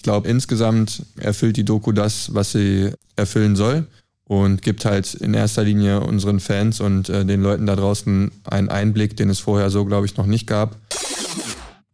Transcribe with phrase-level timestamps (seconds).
[0.00, 3.86] Ich glaube, insgesamt erfüllt die Doku das, was sie erfüllen soll
[4.24, 8.70] und gibt halt in erster Linie unseren Fans und äh, den Leuten da draußen einen
[8.70, 10.78] Einblick, den es vorher so, glaube ich, noch nicht gab.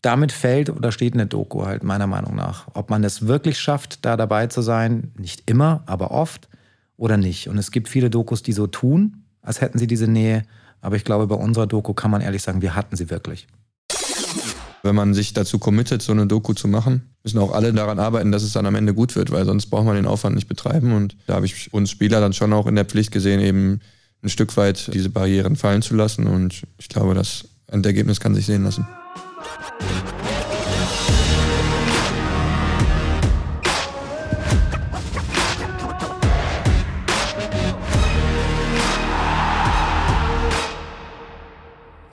[0.03, 2.69] Damit fällt oder steht eine Doku halt meiner Meinung nach.
[2.75, 6.49] Ob man es wirklich schafft, da dabei zu sein, nicht immer, aber oft
[6.97, 7.49] oder nicht.
[7.49, 10.45] Und es gibt viele Dokus, die so tun, als hätten sie diese Nähe.
[10.81, 13.49] Aber ich glaube, bei unserer Doku kann man ehrlich sagen, wir hatten sie wirklich.
[14.87, 18.31] Wenn man sich dazu committet, so eine Doku zu machen, müssen auch alle daran arbeiten,
[18.31, 20.93] dass es dann am Ende gut wird, weil sonst braucht man den Aufwand nicht betreiben.
[20.93, 23.81] Und da habe ich uns Spieler dann schon auch in der Pflicht gesehen, eben
[24.23, 26.29] ein Stück weit diese Barrieren fallen zu lassen.
[26.29, 28.87] Und ich glaube, das Endergebnis kann sich sehen lassen.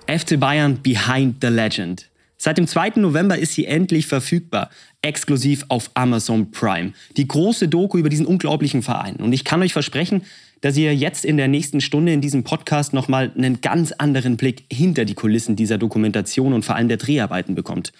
[0.07, 2.09] FC Bayern Behind the Legend.
[2.45, 2.95] Seit dem 2.
[2.97, 4.69] November ist sie endlich verfügbar,
[5.01, 6.91] exklusiv auf Amazon Prime.
[7.15, 9.15] Die große Doku über diesen unglaublichen Verein.
[9.15, 10.23] Und ich kann euch versprechen,
[10.59, 14.65] dass ihr jetzt in der nächsten Stunde in diesem Podcast nochmal einen ganz anderen Blick
[14.69, 17.93] hinter die Kulissen dieser Dokumentation und vor allem der Dreharbeiten bekommt.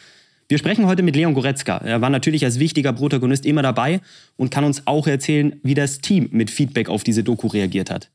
[0.49, 1.77] Wir sprechen heute mit Leon Goretzka.
[1.77, 4.02] Er war natürlich als wichtiger Protagonist immer dabei
[4.36, 8.09] und kann uns auch erzählen, wie das Team mit Feedback auf diese Doku reagiert hat.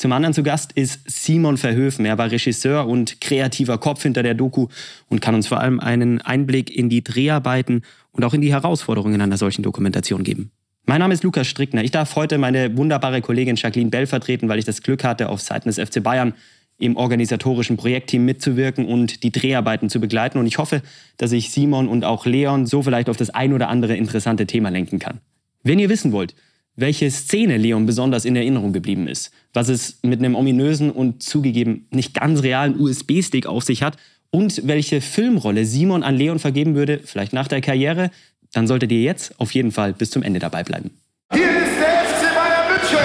[0.00, 2.06] Zum anderen zu Gast ist Simon Verhöfen.
[2.06, 4.68] Er war Regisseur und kreativer Kopf hinter der Doku
[5.10, 9.20] und kann uns vor allem einen Einblick in die Dreharbeiten und auch in die Herausforderungen
[9.20, 10.52] einer solchen Dokumentation geben.
[10.86, 11.84] Mein Name ist Lukas Strickner.
[11.84, 15.42] Ich darf heute meine wunderbare Kollegin Jacqueline Bell vertreten, weil ich das Glück hatte, auf
[15.42, 16.32] Seiten des FC Bayern
[16.78, 20.38] im organisatorischen Projektteam mitzuwirken und die Dreharbeiten zu begleiten.
[20.38, 20.80] Und ich hoffe,
[21.18, 24.70] dass ich Simon und auch Leon so vielleicht auf das ein oder andere interessante Thema
[24.70, 25.20] lenken kann.
[25.62, 26.34] Wenn ihr wissen wollt,
[26.80, 31.86] welche Szene Leon besonders in Erinnerung geblieben ist, was es mit einem ominösen und zugegeben
[31.90, 33.96] nicht ganz realen USB-Stick auf sich hat
[34.30, 38.10] und welche Filmrolle Simon an Leon vergeben würde, vielleicht nach der Karriere,
[38.52, 40.90] dann solltet ihr jetzt auf jeden Fall bis zum Ende dabei bleiben.
[41.32, 42.98] Hier ist der FC Bayern München!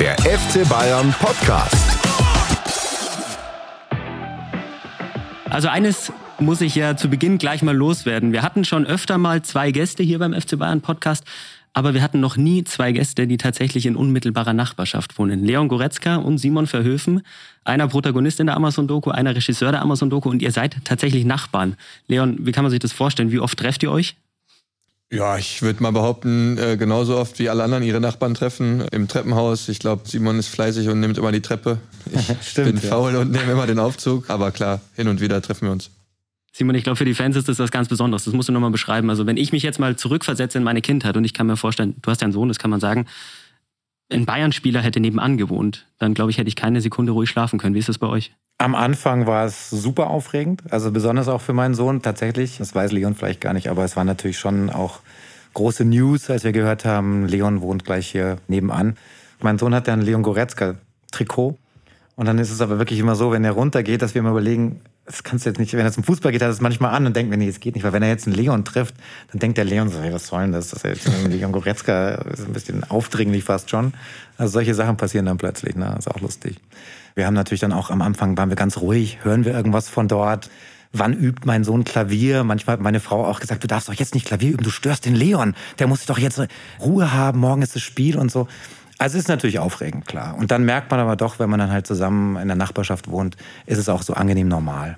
[0.00, 1.93] Der FC Bayern Podcast.
[5.54, 8.32] Also eines muss ich ja zu Beginn gleich mal loswerden.
[8.32, 11.22] Wir hatten schon öfter mal zwei Gäste hier beim FC Bayern Podcast,
[11.72, 15.44] aber wir hatten noch nie zwei Gäste, die tatsächlich in unmittelbarer Nachbarschaft wohnen.
[15.44, 17.22] Leon Goretzka und Simon Verhöfen,
[17.62, 21.76] einer Protagonist in der Amazon-Doku, einer Regisseur der Amazon-Doku und ihr seid tatsächlich Nachbarn.
[22.08, 23.30] Leon, wie kann man sich das vorstellen?
[23.30, 24.16] Wie oft trefft ihr euch?
[25.12, 29.06] Ja, ich würde mal behaupten, äh, genauso oft wie alle anderen ihre Nachbarn treffen im
[29.06, 29.68] Treppenhaus.
[29.68, 31.78] Ich glaube, Simon ist fleißig und nimmt immer die Treppe.
[32.12, 34.28] Ich Stimmt, bin faul und nehme immer den Aufzug.
[34.30, 35.90] Aber klar, hin und wieder treffen wir uns.
[36.52, 38.24] Simon, ich glaube, für die Fans ist das was ganz Besonderes.
[38.24, 39.10] Das musst du nochmal beschreiben.
[39.10, 41.96] Also, wenn ich mich jetzt mal zurückversetze in meine Kindheit und ich kann mir vorstellen,
[42.00, 43.06] du hast ja einen Sohn, das kann man sagen,
[44.14, 47.74] ein Bayern-Spieler hätte nebenan gewohnt, dann glaube ich, hätte ich keine Sekunde ruhig schlafen können.
[47.74, 48.32] Wie ist das bei euch?
[48.58, 52.58] Am Anfang war es super aufregend, also besonders auch für meinen Sohn tatsächlich.
[52.58, 55.00] Das weiß Leon vielleicht gar nicht, aber es war natürlich schon auch
[55.54, 58.96] große News, als wir gehört haben, Leon wohnt gleich hier nebenan.
[59.40, 61.56] Mein Sohn hat ja ein Leon Goretzka-Trikot.
[62.16, 64.80] Und dann ist es aber wirklich immer so, wenn er runtergeht, dass wir immer überlegen,
[65.06, 67.14] das kannst du jetzt nicht, wenn er zum Fußball geht, hat es manchmal an und
[67.14, 68.94] denkt, nee, es geht nicht, weil wenn er jetzt einen Leon trifft,
[69.30, 70.70] dann denkt der Leon so, hey, was soll denn das?
[70.70, 73.92] Das ist jetzt ein Leon Goretzka, ist ein bisschen aufdringlich fast schon.
[74.38, 75.94] Also solche Sachen passieren dann plötzlich, ne?
[75.98, 76.56] Ist auch lustig.
[77.14, 80.08] Wir haben natürlich dann auch am Anfang waren wir ganz ruhig, hören wir irgendwas von
[80.08, 80.50] dort.
[80.92, 82.44] Wann übt mein Sohn Klavier?
[82.44, 85.04] Manchmal hat meine Frau auch gesagt, du darfst doch jetzt nicht Klavier üben, du störst
[85.04, 85.54] den Leon.
[85.78, 86.40] Der muss doch jetzt
[86.80, 88.48] Ruhe haben, morgen ist das Spiel und so.
[89.04, 90.34] Also es ist natürlich aufregend, klar.
[90.38, 93.36] Und dann merkt man aber doch, wenn man dann halt zusammen in der Nachbarschaft wohnt,
[93.66, 94.96] ist es auch so angenehm normal.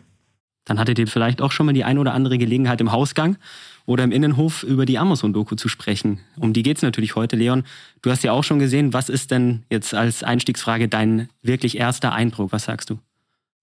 [0.64, 3.36] Dann hattet ihr vielleicht auch schon mal die ein oder andere Gelegenheit im Hausgang
[3.84, 6.20] oder im Innenhof über die Amazon-Doku zu sprechen.
[6.36, 7.64] Um die geht es natürlich heute, Leon.
[8.00, 12.12] Du hast ja auch schon gesehen, was ist denn jetzt als Einstiegsfrage dein wirklich erster
[12.12, 12.52] Eindruck?
[12.52, 13.00] Was sagst du?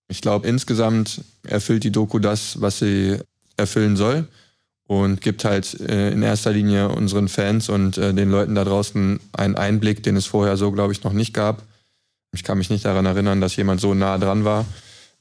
[0.10, 3.18] Ich glaube, insgesamt erfüllt die Doku das, was sie
[3.56, 4.28] erfüllen soll
[4.88, 9.20] und gibt halt äh, in erster Linie unseren Fans und äh, den Leuten da draußen
[9.34, 11.64] einen Einblick, den es vorher so, glaube ich, noch nicht gab.
[12.34, 14.66] Ich kann mich nicht daran erinnern, dass jemand so nah dran war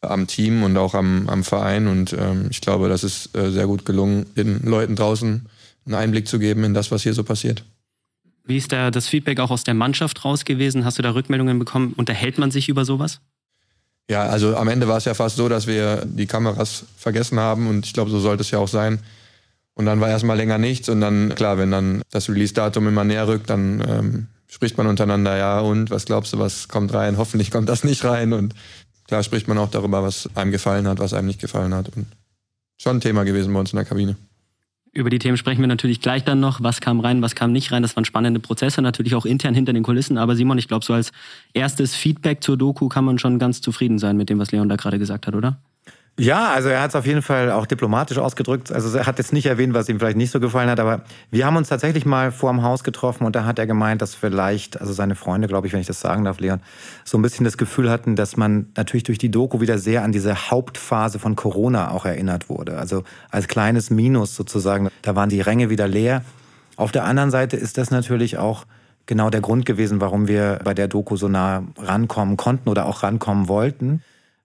[0.02, 1.86] am Team und auch am, am Verein.
[1.86, 5.46] Und ähm, ich glaube, das ist äh, sehr gut gelungen, den Leuten draußen
[5.86, 7.64] einen Einblick zu geben in das, was hier so passiert.
[8.44, 10.84] Wie ist da das Feedback auch aus der Mannschaft raus gewesen?
[10.84, 11.92] Hast du da Rückmeldungen bekommen?
[11.96, 13.20] Unterhält man sich über sowas?
[14.10, 17.68] Ja, also am Ende war es ja fast so, dass wir die Kameras vergessen haben
[17.68, 18.98] und ich glaube, so sollte es ja auch sein.
[19.74, 23.26] Und dann war erstmal länger nichts und dann, klar, wenn dann das Release-Datum immer näher
[23.26, 27.16] rückt, dann ähm, spricht man untereinander, ja, und was glaubst du, was kommt rein?
[27.16, 28.54] Hoffentlich kommt das nicht rein und
[29.06, 31.88] klar spricht man auch darüber, was einem gefallen hat, was einem nicht gefallen hat.
[31.96, 32.06] Und
[32.78, 34.16] schon ein Thema gewesen bei uns in der Kabine.
[34.94, 36.62] Über die Themen sprechen wir natürlich gleich dann noch.
[36.62, 37.80] Was kam rein, was kam nicht rein?
[37.80, 40.18] Das waren spannende Prozesse, natürlich auch intern hinter den Kulissen.
[40.18, 41.12] Aber Simon, ich glaube, so als
[41.54, 44.76] erstes Feedback zur Doku kann man schon ganz zufrieden sein mit dem, was Leon da
[44.76, 45.56] gerade gesagt hat, oder?
[46.18, 48.70] Ja, also er hat es auf jeden Fall auch diplomatisch ausgedrückt.
[48.70, 51.46] Also er hat jetzt nicht erwähnt, was ihm vielleicht nicht so gefallen hat, aber wir
[51.46, 54.78] haben uns tatsächlich mal vor dem Haus getroffen und da hat er gemeint, dass vielleicht,
[54.78, 56.60] also seine Freunde, glaube ich, wenn ich das sagen darf, Leon,
[57.04, 60.12] so ein bisschen das Gefühl hatten, dass man natürlich durch die Doku wieder sehr an
[60.12, 62.76] diese Hauptphase von Corona auch erinnert wurde.
[62.76, 66.24] Also als kleines Minus sozusagen, da waren die Ränge wieder leer.
[66.76, 68.66] Auf der anderen Seite ist das natürlich auch
[69.06, 73.02] genau der Grund gewesen, warum wir bei der Doku so nah rankommen konnten oder auch
[73.02, 74.02] rankommen wollten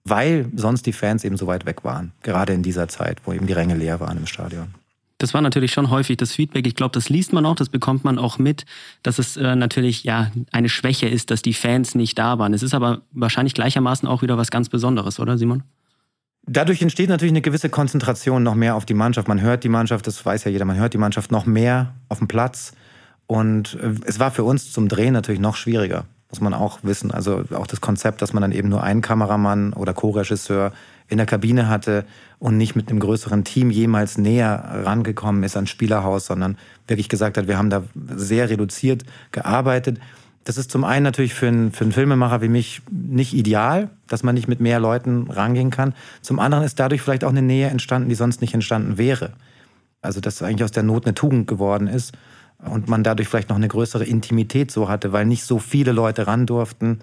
[0.08, 2.12] weil sonst die Fans eben so weit weg waren.
[2.22, 4.74] Gerade in dieser Zeit, wo eben die Ränge leer waren im Stadion.
[5.18, 6.66] Das war natürlich schon häufig das Feedback.
[6.66, 8.64] Ich glaube, das liest man auch, das bekommt man auch mit,
[9.02, 12.54] dass es äh, natürlich ja eine Schwäche ist, dass die Fans nicht da waren.
[12.54, 15.64] Es ist aber wahrscheinlich gleichermaßen auch wieder was ganz Besonderes, oder Simon?
[16.46, 19.26] Dadurch entsteht natürlich eine gewisse Konzentration noch mehr auf die Mannschaft.
[19.26, 22.18] Man hört die Mannschaft, das weiß ja jeder, man hört die Mannschaft noch mehr auf
[22.18, 22.72] dem Platz.
[23.26, 27.10] Und äh, es war für uns zum Drehen natürlich noch schwieriger muss man auch wissen.
[27.10, 30.72] Also auch das Konzept, dass man dann eben nur einen Kameramann oder Co-Regisseur
[31.08, 32.04] in der Kabine hatte
[32.38, 37.38] und nicht mit einem größeren Team jemals näher rangekommen ist ans Spielerhaus, sondern wirklich gesagt
[37.38, 37.82] hat, wir haben da
[38.14, 39.98] sehr reduziert gearbeitet.
[40.44, 44.22] Das ist zum einen natürlich für einen, für einen Filmemacher wie mich nicht ideal, dass
[44.22, 45.94] man nicht mit mehr Leuten rangehen kann.
[46.20, 49.32] Zum anderen ist dadurch vielleicht auch eine Nähe entstanden, die sonst nicht entstanden wäre.
[50.02, 52.12] Also dass eigentlich aus der Not eine Tugend geworden ist
[52.64, 56.26] und man dadurch vielleicht noch eine größere Intimität so hatte, weil nicht so viele Leute
[56.26, 57.00] ran durften.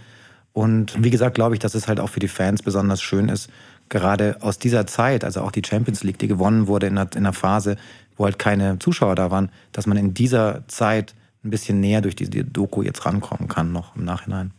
[0.54, 3.50] Und wie gesagt, glaube ich, dass es halt auch für die Fans besonders schön ist,
[3.90, 7.20] gerade aus dieser Zeit, also auch die Champions League, die gewonnen wurde in einer, in
[7.20, 7.78] einer Phase,
[8.18, 11.14] wo halt keine Zuschauer da waren, dass man in dieser Zeit
[11.44, 14.52] ein bisschen näher durch diese Doku jetzt rankommen kann, noch im Nachhinein.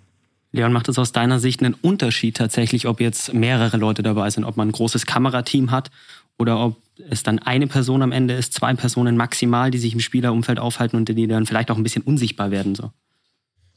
[0.53, 4.45] Leon, macht es aus deiner Sicht einen Unterschied tatsächlich, ob jetzt mehrere Leute dabei sind,
[4.45, 5.91] ob man ein großes Kamerateam hat
[6.39, 6.77] oder ob
[7.11, 10.97] es dann eine Person am Ende ist, zwei Personen maximal, die sich im Spielerumfeld aufhalten
[10.97, 12.75] und die dann vielleicht auch ein bisschen unsichtbar werden.
[12.75, 12.91] So.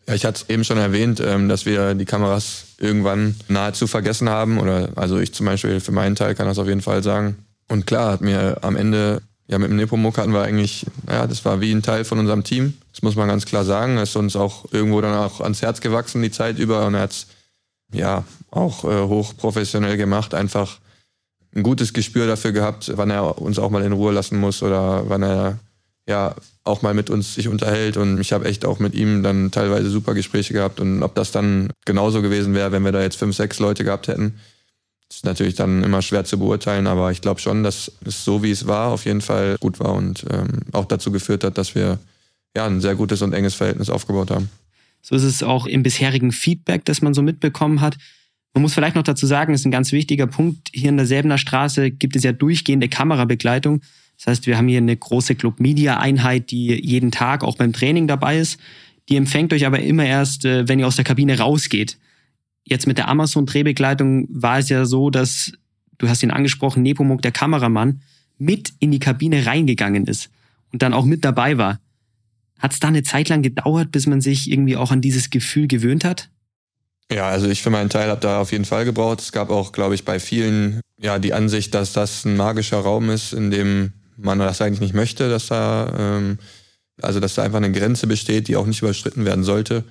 [0.08, 4.30] Ja, ich hatte es eben schon erwähnt, ähm, dass wir die Kameras irgendwann nahezu vergessen
[4.30, 4.60] haben.
[4.60, 7.38] Oder also ich zum Beispiel für meinen Teil kann das auf jeden Fall sagen.
[7.68, 11.46] Und klar, hat mir am Ende, ja, mit dem Nepomuk hatten wir eigentlich, ja, das
[11.46, 12.74] war wie ein Teil von unserem Team.
[12.92, 13.98] Das muss man ganz klar sagen.
[13.98, 17.02] Er ist uns auch irgendwo dann auch ans Herz gewachsen die Zeit über und er
[17.02, 17.28] hat es
[17.94, 20.34] ja auch äh, hochprofessionell gemacht.
[20.34, 20.80] Einfach
[21.56, 25.10] ein gutes Gespür dafür gehabt, wann er uns auch mal in Ruhe lassen muss oder
[25.10, 25.60] wann er
[26.08, 27.98] ja auch mal mit uns sich unterhält.
[27.98, 30.80] Und ich habe echt auch mit ihm dann teilweise super Gespräche gehabt.
[30.80, 34.08] Und ob das dann genauso gewesen wäre, wenn wir da jetzt fünf, sechs Leute gehabt
[34.08, 34.36] hätten,
[35.12, 36.88] ist natürlich dann immer schwer zu beurteilen.
[36.88, 39.94] Aber ich glaube schon, dass es so, wie es war, auf jeden Fall gut war
[39.94, 42.00] und ähm, auch dazu geführt hat, dass wir
[42.56, 44.50] ja ein sehr gutes und enges Verhältnis aufgebaut haben.
[45.02, 47.98] So ist es auch im bisherigen Feedback, das man so mitbekommen hat.
[48.54, 50.70] Man muss vielleicht noch dazu sagen, das ist ein ganz wichtiger Punkt.
[50.74, 53.82] Hier in der Säbener Straße gibt es ja durchgehende Kamerabegleitung.
[54.18, 57.74] Das heißt, wir haben hier eine große Club Media Einheit, die jeden Tag auch beim
[57.74, 58.60] Training dabei ist.
[59.08, 61.98] Die empfängt euch aber immer erst, äh, wenn ihr aus der Kabine rausgeht.
[62.66, 65.54] Jetzt mit der Amazon Drehbegleitung war es ja so, dass
[65.98, 68.02] du hast ihn angesprochen, Nepomuk, der Kameramann,
[68.38, 70.30] mit in die Kabine reingegangen ist
[70.72, 71.80] und dann auch mit dabei war.
[72.60, 75.68] Hat es da eine Zeit lang gedauert, bis man sich irgendwie auch an dieses Gefühl
[75.68, 76.30] gewöhnt hat?
[77.12, 79.20] Ja, also ich für meinen Teil habe da auf jeden Fall gebraucht.
[79.20, 83.10] Es gab auch, glaube ich, bei vielen ja die Ansicht, dass das ein magischer Raum
[83.10, 86.38] ist, in dem man das eigentlich nicht möchte, dass da ähm,
[87.02, 89.84] also dass da einfach eine Grenze besteht, die auch nicht überschritten werden sollte.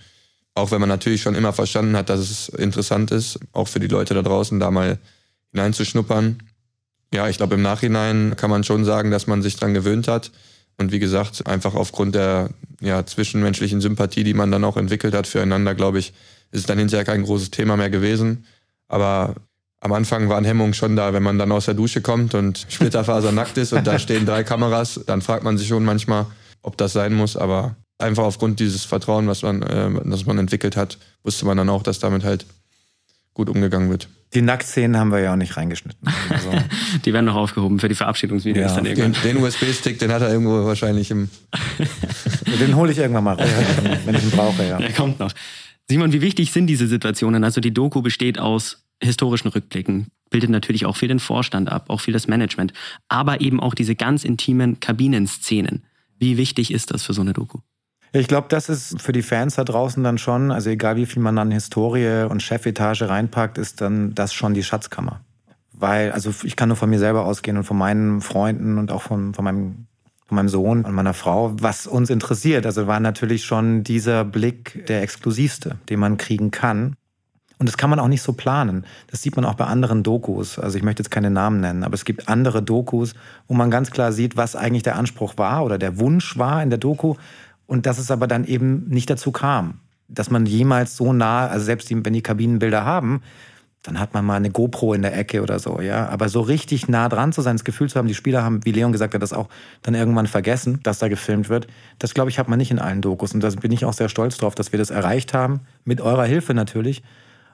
[0.55, 3.87] Auch wenn man natürlich schon immer verstanden hat, dass es interessant ist, auch für die
[3.87, 4.99] Leute da draußen da mal
[5.53, 6.43] hineinzuschnuppern.
[7.15, 10.31] Ja, ich glaube, im Nachhinein kann man schon sagen, dass man sich dran gewöhnt hat.
[10.77, 15.27] Und wie gesagt, einfach aufgrund der ja, zwischenmenschlichen Sympathie, die man dann auch entwickelt hat
[15.27, 16.13] füreinander, glaube ich,
[16.51, 18.47] ist es dann hinterher kein großes Thema mehr gewesen.
[18.89, 19.35] Aber
[19.81, 23.33] am Anfang waren Hemmungen schon da, wenn man dann aus der Dusche kommt und Splitterfaser
[23.33, 26.27] nackt ist und da stehen drei Kameras, dann fragt man sich schon manchmal,
[26.63, 27.37] ob das sein muss.
[27.37, 31.69] Aber einfach aufgrund dieses Vertrauen, was man, äh, das man entwickelt hat, wusste man dann
[31.69, 32.47] auch, dass damit halt
[33.35, 34.09] gut umgegangen wird.
[34.35, 36.07] Die Nacktszenen haben wir ja auch nicht reingeschnitten.
[36.29, 36.51] Also.
[37.05, 39.15] die werden noch aufgehoben für die Verabschiedungsvideos ja, dann irgendwann.
[39.23, 41.31] Den, den USB-Stick, den hat er irgendwo wahrscheinlich im.
[42.61, 43.49] den hole ich irgendwann mal raus,
[44.05, 44.77] wenn ich ihn brauche, ja.
[44.77, 45.33] Der kommt noch.
[45.91, 47.45] Simon, wie wichtig sind diese Situationen?
[47.45, 52.01] Also die Doku besteht aus historischen Rückblicken, bildet natürlich auch viel den Vorstand ab, auch
[52.01, 52.75] viel das Management,
[53.09, 55.85] aber eben auch diese ganz intimen Kabinenszenen.
[56.19, 57.61] Wie wichtig ist das für so eine Doku?
[58.13, 61.23] Ich glaube, das ist für die Fans da draußen dann schon, also egal wie viel
[61.23, 65.21] man an Historie und Chefetage reinpackt, ist dann das schon die Schatzkammer.
[65.73, 69.03] Weil, also ich kann nur von mir selber ausgehen und von meinen Freunden und auch
[69.03, 69.87] von, von meinem
[70.29, 72.67] von meinem Sohn und meiner Frau, was uns interessiert.
[72.67, 76.97] Also war natürlich schon dieser Blick der exklusivste, den man kriegen kann.
[77.59, 78.85] Und das kann man auch nicht so planen.
[79.11, 80.59] Das sieht man auch bei anderen Dokus.
[80.59, 83.15] Also ich möchte jetzt keine Namen nennen, aber es gibt andere Dokus,
[83.49, 86.71] wo man ganz klar sieht, was eigentlich der Anspruch war oder der Wunsch war in
[86.71, 87.15] der Doku
[87.67, 89.81] und dass es aber dann eben nicht dazu kam.
[90.09, 93.23] Dass man jemals so nah, also selbst wenn die Kabinenbilder haben,
[93.89, 96.09] dann hat man mal eine GoPro in der Ecke oder so, ja.
[96.11, 98.73] Aber so richtig nah dran zu sein, das Gefühl zu haben, die Spieler haben, wie
[98.73, 99.49] Leon gesagt hat, das auch
[99.81, 101.69] dann irgendwann vergessen, dass da gefilmt wird.
[101.99, 103.33] Das, glaube ich, hat man nicht in allen Dokus.
[103.33, 105.61] Und da bin ich auch sehr stolz drauf, dass wir das erreicht haben.
[105.87, 107.03] Mit eurer Hilfe natürlich.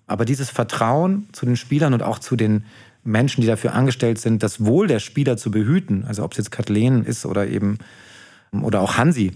[0.08, 2.64] Aber dieses Vertrauen zu den Spielern und auch zu den
[3.04, 6.50] Menschen, die dafür angestellt sind, das Wohl der Spieler zu behüten, also ob es jetzt
[6.50, 7.78] Kathleen ist oder eben,
[8.50, 9.32] oder auch Hansi,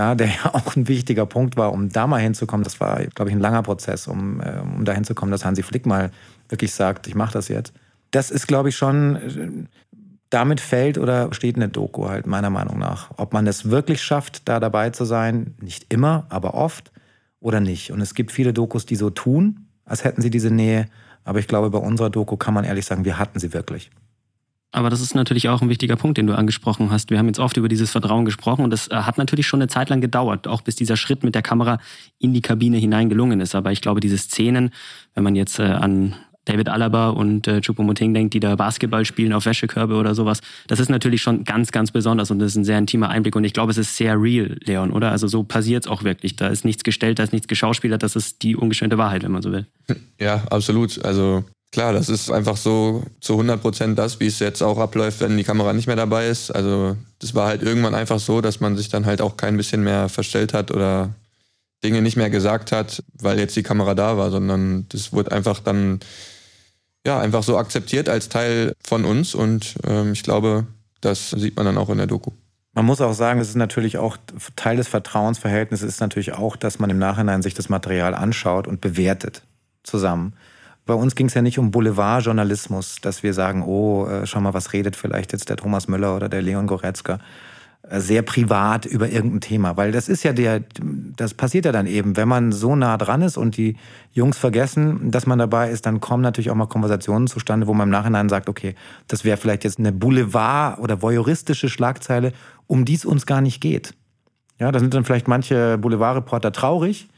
[0.00, 2.64] ja, der ja auch ein wichtiger Punkt war, um da mal hinzukommen.
[2.64, 5.86] Das war, glaube ich, ein langer Prozess, um, äh, um da hinzukommen, dass Hansi Flick
[5.86, 6.10] mal
[6.48, 7.72] wirklich sagt, ich mache das jetzt.
[8.10, 9.50] Das ist, glaube ich, schon, äh,
[10.30, 13.10] damit fällt oder steht eine Doku halt meiner Meinung nach.
[13.16, 16.92] Ob man es wirklich schafft, da dabei zu sein, nicht immer, aber oft
[17.40, 17.90] oder nicht.
[17.90, 20.86] Und es gibt viele Dokus, die so tun, als hätten sie diese Nähe.
[21.24, 23.90] Aber ich glaube, bei unserer Doku kann man ehrlich sagen, wir hatten sie wirklich.
[24.72, 27.10] Aber das ist natürlich auch ein wichtiger Punkt, den du angesprochen hast.
[27.10, 29.68] Wir haben jetzt oft über dieses Vertrauen gesprochen und das äh, hat natürlich schon eine
[29.68, 31.78] Zeit lang gedauert, auch bis dieser Schritt mit der Kamera
[32.18, 33.54] in die Kabine hinein gelungen ist.
[33.54, 34.70] Aber ich glaube, diese Szenen,
[35.14, 39.32] wenn man jetzt äh, an David Alaba und äh, Choupo-Moting denkt, die da Basketball spielen
[39.32, 42.64] auf Wäschekörbe oder sowas, das ist natürlich schon ganz, ganz besonders und das ist ein
[42.64, 45.10] sehr intimer Einblick und ich glaube, es ist sehr real, Leon, oder?
[45.10, 46.36] Also so passiert es auch wirklich.
[46.36, 49.42] Da ist nichts gestellt, da ist nichts geschauspielert, das ist die ungeschönte Wahrheit, wenn man
[49.42, 49.66] so will.
[50.18, 51.04] Ja, absolut.
[51.04, 55.20] Also Klar, das ist einfach so zu 100 Prozent das, wie es jetzt auch abläuft,
[55.20, 56.50] wenn die Kamera nicht mehr dabei ist.
[56.50, 59.84] Also das war halt irgendwann einfach so, dass man sich dann halt auch kein bisschen
[59.84, 61.10] mehr verstellt hat oder
[61.84, 65.60] Dinge nicht mehr gesagt hat, weil jetzt die Kamera da war, sondern das wurde einfach
[65.60, 66.00] dann
[67.06, 70.66] ja einfach so akzeptiert als Teil von uns und ähm, ich glaube,
[71.00, 72.32] das sieht man dann auch in der Doku.
[72.72, 74.16] Man muss auch sagen, es ist natürlich auch
[74.56, 78.80] Teil des Vertrauensverhältnisses ist natürlich auch, dass man im Nachhinein sich das Material anschaut und
[78.80, 79.42] bewertet
[79.82, 80.34] zusammen.
[80.90, 84.54] Bei uns ging es ja nicht um Boulevardjournalismus, dass wir sagen, oh, äh, schau mal,
[84.54, 87.20] was redet vielleicht jetzt der Thomas Müller oder der Leon Goretzka
[87.88, 90.64] äh, sehr privat über irgendein Thema, weil das ist ja der,
[91.16, 93.76] das passiert ja dann eben, wenn man so nah dran ist und die
[94.10, 97.86] Jungs vergessen, dass man dabei ist, dann kommen natürlich auch mal Konversationen zustande, wo man
[97.86, 98.74] im Nachhinein sagt, okay,
[99.06, 102.32] das wäre vielleicht jetzt eine Boulevard- oder voyeuristische Schlagzeile,
[102.66, 103.94] um die es uns gar nicht geht.
[104.58, 107.08] Ja, da sind dann vielleicht manche Boulevardreporter traurig,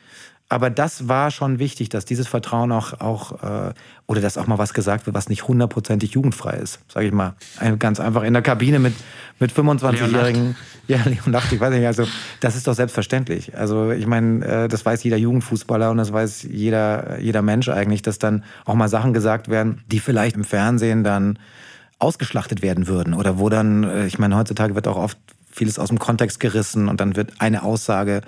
[0.52, 3.72] aber das war schon wichtig, dass dieses Vertrauen auch, auch äh,
[4.06, 7.34] oder dass auch mal was gesagt wird, was nicht hundertprozentig jugendfrei ist, sage ich mal.
[7.78, 8.92] Ganz einfach in der Kabine mit,
[9.40, 10.54] mit 25-Jährigen.
[10.88, 12.06] Ja, Leon Lacht, ich weiß nicht, also
[12.40, 13.56] das ist doch selbstverständlich.
[13.56, 18.02] Also ich meine, äh, das weiß jeder Jugendfußballer und das weiß jeder, jeder Mensch eigentlich,
[18.02, 21.38] dass dann auch mal Sachen gesagt werden, die vielleicht im Fernsehen dann
[21.98, 23.14] ausgeschlachtet werden würden.
[23.14, 25.16] Oder wo dann, äh, ich meine, heutzutage wird auch oft
[25.50, 28.20] vieles aus dem Kontext gerissen und dann wird eine Aussage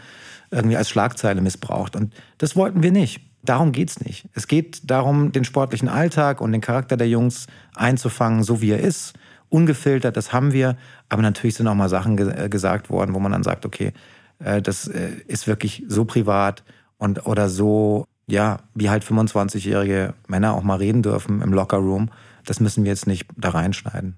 [0.54, 1.96] irgendwie als Schlagzeile missbraucht.
[1.96, 3.20] Und das wollten wir nicht.
[3.42, 4.28] Darum geht es nicht.
[4.32, 8.80] Es geht darum, den sportlichen Alltag und den Charakter der Jungs einzufangen, so wie er
[8.80, 9.12] ist.
[9.50, 10.76] Ungefiltert, das haben wir.
[11.11, 13.92] Aber natürlich sind auch mal Sachen ge äh, gesagt worden, wo man dann sagt, okay,
[14.38, 16.64] äh, das äh, ist wirklich so privat
[16.96, 22.11] und oder so, ja, wie halt 25-jährige Männer auch mal reden dürfen im Lockerroom.
[22.46, 24.16] Das müssen wir jetzt nicht da reinschneiden.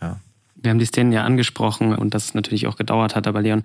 [0.00, 0.18] Ja.
[0.56, 3.62] Wir haben die Szenen ja angesprochen und das natürlich auch gedauert hat, aber Leon,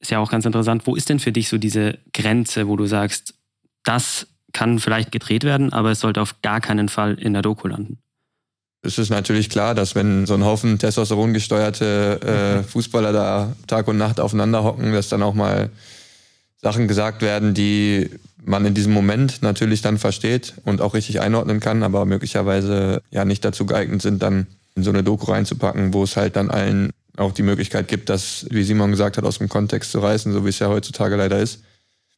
[0.00, 0.86] ist ja auch ganz interessant.
[0.86, 3.34] Wo ist denn für dich so diese Grenze, wo du sagst,
[3.84, 7.68] das kann vielleicht gedreht werden, aber es sollte auf gar keinen Fall in der Doku
[7.68, 7.98] landen?
[8.82, 13.88] Es ist natürlich klar, dass wenn so ein Haufen Testosteron gesteuerte äh, Fußballer da Tag
[13.88, 15.70] und Nacht aufeinander hocken, dass dann auch mal
[16.62, 18.10] Sachen gesagt werden, die
[18.44, 23.24] man in diesem Moment natürlich dann versteht und auch richtig einordnen kann, aber möglicherweise ja
[23.24, 26.90] nicht dazu geeignet sind, dann in so eine Doku reinzupacken, wo es halt dann allen
[27.16, 30.44] auch die Möglichkeit gibt, das, wie Simon gesagt hat, aus dem Kontext zu reißen, so
[30.44, 31.62] wie es ja heutzutage leider ist.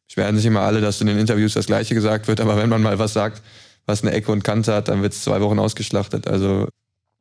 [0.07, 2.83] Beschweren sich immer alle, dass in den Interviews das Gleiche gesagt wird, aber wenn man
[2.83, 3.43] mal was sagt,
[3.87, 6.29] was eine Ecke und Kante hat, dann wird es zwei Wochen ausgeschlachtet.
[6.29, 6.69] Also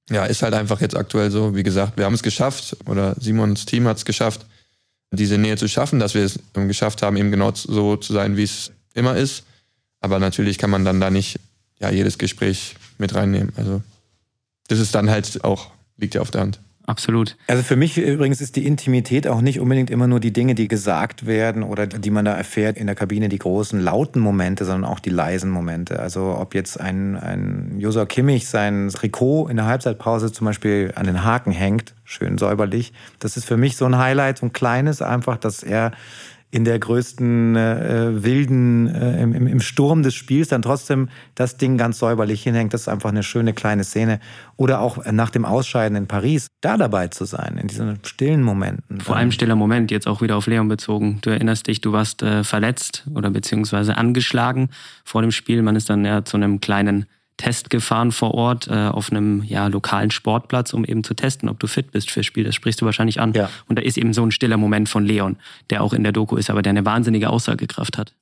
[0.09, 1.55] ja, ist halt einfach jetzt aktuell so.
[1.55, 4.45] Wie gesagt, wir haben es geschafft oder Simons Team hat es geschafft,
[5.11, 8.43] diese Nähe zu schaffen, dass wir es geschafft haben, eben genau so zu sein, wie
[8.43, 9.43] es immer ist.
[9.99, 11.39] Aber natürlich kann man dann da nicht
[11.79, 13.53] ja, jedes Gespräch mit reinnehmen.
[13.55, 13.81] Also
[14.67, 16.59] das ist dann halt auch, liegt ja auf der Hand.
[16.87, 17.35] Absolut.
[17.47, 20.69] Also für mich übrigens ist die Intimität auch nicht unbedingt immer nur die Dinge, die
[20.69, 24.89] gesagt werden oder die man da erfährt in der Kabine, die großen lauten Momente, sondern
[24.89, 25.99] auch die leisen Momente.
[25.99, 31.05] Also ob jetzt ein, ein Josua Kimmich sein Trikot in der Halbzeitpause zum Beispiel an
[31.05, 32.93] den Haken hängt, schön säuberlich.
[33.19, 35.91] Das ist für mich so ein Highlight, so ein kleines einfach, dass er
[36.49, 41.77] in der größten äh, wilden, äh, im, im Sturm des Spiels dann trotzdem das Ding
[41.77, 42.73] ganz säuberlich hinhängt.
[42.73, 44.19] Das ist einfach eine schöne kleine Szene.
[44.55, 49.01] Oder auch nach dem Ausscheiden in Paris, da dabei zu sein, in diesen stillen Momenten.
[49.01, 51.19] Vor allem stiller Moment, jetzt auch wieder auf Leon bezogen.
[51.21, 54.69] Du erinnerst dich, du warst äh, verletzt oder beziehungsweise angeschlagen
[55.03, 55.61] vor dem Spiel.
[55.61, 59.67] Man ist dann ja zu einem kleinen Test gefahren vor Ort äh, auf einem ja,
[59.67, 62.43] lokalen Sportplatz, um eben zu testen, ob du fit bist fürs Spiel.
[62.43, 63.33] Das sprichst du wahrscheinlich an.
[63.33, 63.49] Ja.
[63.67, 65.37] Und da ist eben so ein stiller Moment von Leon,
[65.69, 68.13] der auch in der Doku ist, aber der eine wahnsinnige Aussagekraft hat.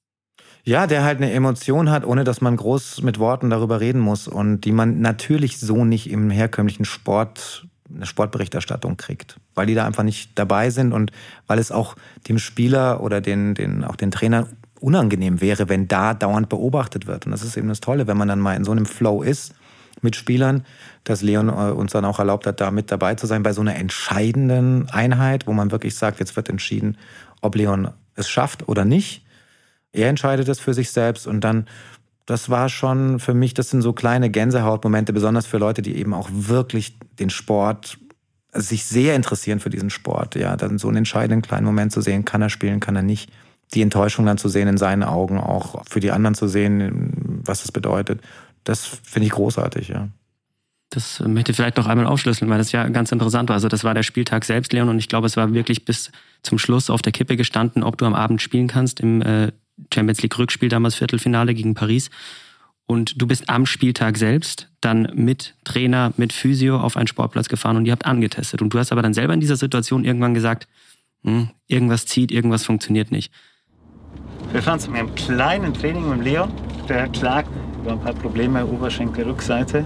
[0.65, 4.27] Ja, der halt eine Emotion hat, ohne dass man groß mit Worten darüber reden muss
[4.27, 9.86] und die man natürlich so nicht im herkömmlichen Sport eine Sportberichterstattung kriegt, weil die da
[9.86, 11.12] einfach nicht dabei sind und
[11.45, 11.95] weil es auch
[12.27, 14.48] dem Spieler oder den, den, auch den Trainern
[14.79, 17.25] unangenehm wäre, wenn da dauernd beobachtet wird.
[17.25, 19.53] Und das ist eben das Tolle, wenn man dann mal in so einem Flow ist
[20.01, 20.65] mit Spielern,
[21.03, 23.62] dass Leon äh, uns dann auch erlaubt hat, da mit dabei zu sein bei so
[23.62, 26.98] einer entscheidenden Einheit, wo man wirklich sagt, jetzt wird entschieden,
[27.41, 29.25] ob Leon es schafft oder nicht.
[29.91, 31.67] Er entscheidet es für sich selbst und dann,
[32.25, 36.13] das war schon für mich, das sind so kleine Gänsehautmomente, besonders für Leute, die eben
[36.13, 37.98] auch wirklich den Sport
[38.51, 40.36] sich sehr interessieren für diesen Sport.
[40.36, 43.32] Ja, dann so einen entscheidenden kleinen Moment zu sehen, kann er spielen, kann er nicht
[43.74, 47.62] die Enttäuschung dann zu sehen in seinen Augen, auch für die anderen zu sehen, was
[47.62, 48.22] das bedeutet,
[48.63, 50.10] das finde ich großartig, ja.
[50.91, 53.55] Das möchte ich vielleicht noch einmal aufschlüsseln, weil das ja ganz interessant war.
[53.55, 56.12] Also das war der Spieltag selbst, Leon, und ich glaube, es war wirklich bis
[56.43, 59.51] zum Schluss auf der Kippe gestanden, ob du am Abend spielen kannst im äh,
[59.93, 62.10] Champions League Rückspiel, damals Viertelfinale gegen Paris.
[62.88, 67.77] Und du bist am Spieltag selbst dann mit Trainer, mit Physio auf einen Sportplatz gefahren
[67.77, 68.62] und ihr habt angetestet.
[68.62, 70.67] Und du hast aber dann selber in dieser Situation irgendwann gesagt,
[71.24, 73.34] hm, irgendwas zieht, irgendwas funktioniert nicht.
[74.52, 76.52] Wir fahren zu einem kleinen Training mit Leon.
[76.88, 77.50] Der klagt
[77.82, 79.86] über ein paar Probleme, Oberschenkelrückseite.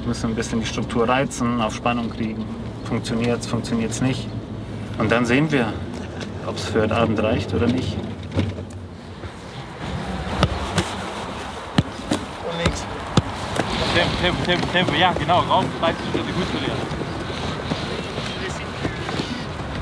[0.00, 2.44] Wir müssen ein bisschen die Struktur reizen, auf Spannung kriegen.
[2.84, 4.28] Funktioniert es, funktioniert es nicht.
[4.98, 5.72] Und dann sehen wir,
[6.46, 7.96] ob es für den Abend reicht oder nicht.
[12.50, 12.84] Und links.
[13.94, 14.92] Tempo, Tempo, Tempo, Tempo.
[14.94, 15.40] Ja, genau.
[15.40, 16.72] Raum, 30 Schritte gut für dir.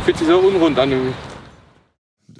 [0.05, 1.30] Fühlt sich so unrund an irgendwie.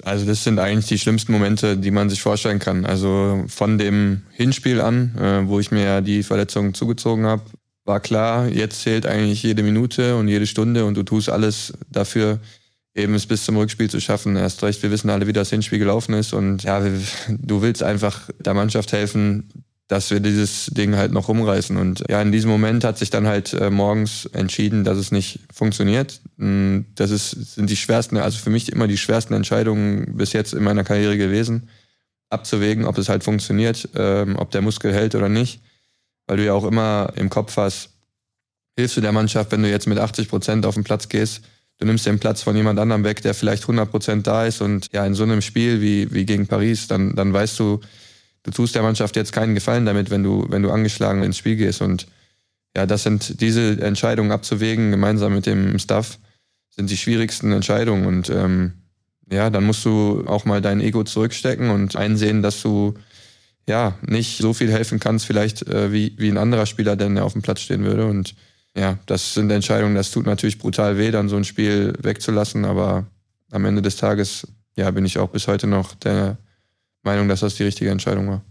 [0.03, 2.85] Also das sind eigentlich die schlimmsten Momente, die man sich vorstellen kann.
[2.85, 7.43] Also von dem Hinspiel an, äh, wo ich mir ja die Verletzung zugezogen habe,
[7.85, 12.39] war klar, jetzt zählt eigentlich jede Minute und jede Stunde und du tust alles dafür,
[12.93, 14.35] eben es bis zum Rückspiel zu schaffen.
[14.35, 16.81] Erst recht, wir wissen alle, wie das Hinspiel gelaufen ist und ja,
[17.27, 19.49] du willst einfach der Mannschaft helfen,
[19.91, 21.75] dass wir dieses Ding halt noch rumreißen.
[21.75, 25.41] Und ja, in diesem Moment hat sich dann halt äh, morgens entschieden, dass es nicht
[25.53, 26.21] funktioniert.
[26.37, 30.53] Mm, das ist, sind die schwersten, also für mich immer die schwersten Entscheidungen bis jetzt
[30.53, 31.67] in meiner Karriere gewesen,
[32.29, 35.59] abzuwägen, ob es halt funktioniert, ähm, ob der Muskel hält oder nicht.
[36.25, 37.89] Weil du ja auch immer im Kopf hast,
[38.77, 41.41] hilfst du der Mannschaft, wenn du jetzt mit 80 Prozent auf den Platz gehst,
[41.79, 44.87] du nimmst den Platz von jemand anderem weg, der vielleicht 100 Prozent da ist und
[44.93, 47.81] ja, in so einem Spiel wie, wie gegen Paris, dann, dann weißt du,
[48.43, 51.55] du tust der Mannschaft jetzt keinen Gefallen damit, wenn du, wenn du angeschlagen ins Spiel
[51.55, 51.81] gehst.
[51.81, 52.07] Und
[52.75, 56.19] ja, das sind diese Entscheidungen abzuwägen, gemeinsam mit dem Staff,
[56.69, 58.05] sind die schwierigsten Entscheidungen.
[58.05, 58.73] Und ähm,
[59.31, 62.95] ja, dann musst du auch mal dein Ego zurückstecken und einsehen, dass du
[63.67, 67.33] ja nicht so viel helfen kannst, vielleicht äh, wie, wie ein anderer Spieler, der auf
[67.33, 68.07] dem Platz stehen würde.
[68.07, 68.35] Und
[68.75, 73.05] ja, das sind Entscheidungen, das tut natürlich brutal weh, dann so ein Spiel wegzulassen, aber
[73.51, 76.37] am Ende des Tages ja, bin ich auch bis heute noch der
[77.03, 78.41] Meinung, dass das die richtige Entscheidung war.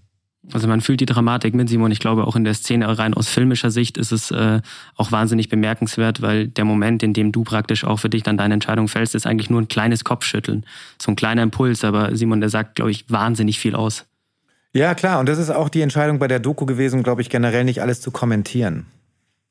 [0.53, 1.93] Also man fühlt die Dramatik mit Simon.
[1.93, 4.61] Ich glaube, auch in der Szene rein aus filmischer Sicht ist es äh,
[4.97, 8.55] auch wahnsinnig bemerkenswert, weil der Moment, in dem du praktisch auch für dich dann deine
[8.55, 10.65] Entscheidung fällst, ist eigentlich nur ein kleines Kopfschütteln.
[11.01, 14.07] So ein kleiner Impuls, aber Simon, der sagt, glaube ich, wahnsinnig viel aus.
[14.73, 15.21] Ja, klar.
[15.21, 18.01] Und das ist auch die Entscheidung bei der Doku gewesen, glaube ich, generell nicht alles
[18.01, 18.87] zu kommentieren.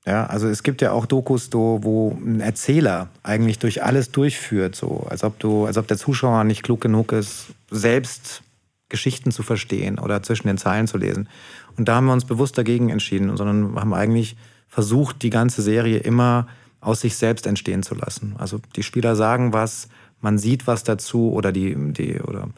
[0.06, 5.06] Ja, also es gibt ja auch Dokus, wo ein Erzähler eigentlich durch alles durchführt, so
[5.10, 8.42] als ob du, als ob der Zuschauer nicht klug genug ist, selbst
[8.90, 11.30] Geschichten zu verstehen oder zwischen den Zeilen zu lesen.
[11.78, 14.36] Und da haben wir uns bewusst dagegen entschieden, sondern haben eigentlich
[14.68, 16.48] versucht, die ganze Serie immer
[16.82, 18.36] aus sich selbst entstehen zu lassen.
[18.38, 19.90] Also die Spieler sagen was,
[20.22, 22.50] man sieht was dazu oder die, die, oder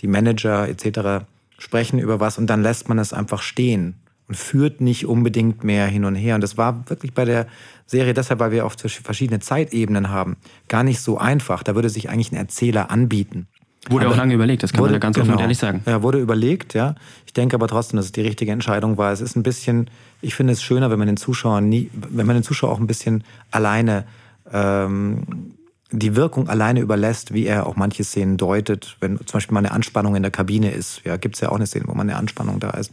[0.00, 1.24] die Manager etc.
[1.58, 3.94] sprechen über was und dann lässt man es einfach stehen
[4.28, 6.34] und führt nicht unbedingt mehr hin und her.
[6.34, 7.46] Und das war wirklich bei der
[7.86, 10.36] Serie deshalb, weil wir auch verschiedene Zeitebenen haben,
[10.68, 11.62] gar nicht so einfach.
[11.62, 13.46] Da würde sich eigentlich ein Erzähler anbieten.
[13.88, 15.58] Wurde aber auch lange überlegt, das kann wurde, man ja ganz genau, offen und ehrlich
[15.58, 15.82] sagen.
[15.86, 16.94] Ja, wurde überlegt, ja.
[17.26, 19.12] Ich denke aber trotzdem, dass es die richtige Entscheidung war.
[19.12, 22.36] Es ist ein bisschen, ich finde es schöner, wenn man den Zuschauer nie, wenn man
[22.36, 24.04] den Zuschauer auch ein bisschen alleine
[24.52, 25.54] ähm,
[25.92, 29.70] die Wirkung alleine überlässt, wie er auch manche Szenen deutet, wenn zum Beispiel mal eine
[29.70, 31.02] Anspannung in der Kabine ist.
[31.04, 32.92] Ja, gibt es ja auch eine Szene, wo mal eine Anspannung da ist.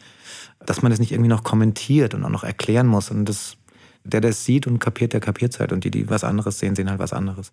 [0.66, 3.10] Dass man das nicht irgendwie noch kommentiert und auch noch erklären muss.
[3.10, 3.58] Und das,
[4.04, 5.74] der, der es sieht und kapiert, der kapiert halt.
[5.74, 7.52] Und die, die was anderes sehen, sehen halt was anderes.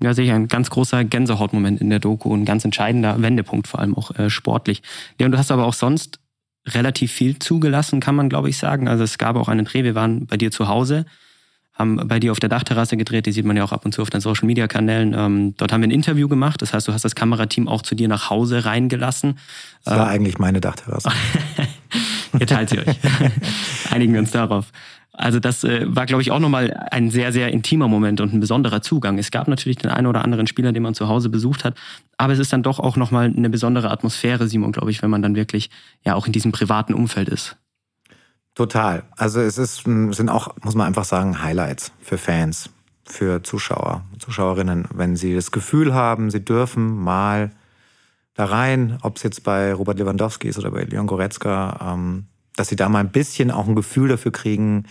[0.00, 3.80] Ja, sicher ein ganz großer Gänsehautmoment in der Doku und ein ganz entscheidender Wendepunkt, vor
[3.80, 4.82] allem auch äh, sportlich.
[5.18, 6.20] Ja, und du hast aber auch sonst
[6.66, 8.88] relativ viel zugelassen, kann man glaube ich sagen.
[8.88, 11.04] Also es gab auch einen Dreh, wir waren bei dir zu Hause,
[11.74, 14.02] haben bei dir auf der Dachterrasse gedreht, die sieht man ja auch ab und zu
[14.02, 15.14] auf deinen Social Media Kanälen.
[15.16, 17.94] Ähm, dort haben wir ein Interview gemacht, das heißt, du hast das Kamerateam auch zu
[17.94, 19.38] dir nach Hause reingelassen.
[19.84, 21.10] Das war äh, eigentlich meine Dachterrasse.
[22.38, 22.86] Ihr teilt sie euch.
[23.90, 24.66] Einigen wir uns darauf.
[25.18, 28.38] Also das äh, war, glaube ich, auch nochmal ein sehr, sehr intimer Moment und ein
[28.38, 29.18] besonderer Zugang.
[29.18, 31.76] Es gab natürlich den einen oder anderen Spieler, den man zu Hause besucht hat,
[32.16, 35.20] aber es ist dann doch auch nochmal eine besondere Atmosphäre, Simon, glaube ich, wenn man
[35.20, 35.70] dann wirklich
[36.04, 37.56] ja auch in diesem privaten Umfeld ist.
[38.54, 39.02] Total.
[39.16, 42.70] Also es ist, sind auch, muss man einfach sagen, Highlights für Fans,
[43.04, 47.50] für Zuschauer, Zuschauerinnen, wenn sie das Gefühl haben, sie dürfen mal
[48.34, 52.26] da rein, ob es jetzt bei Robert Lewandowski ist oder bei Leon Goretzka, ähm,
[52.58, 54.84] dass sie da mal ein bisschen auch ein Gefühl dafür kriegen,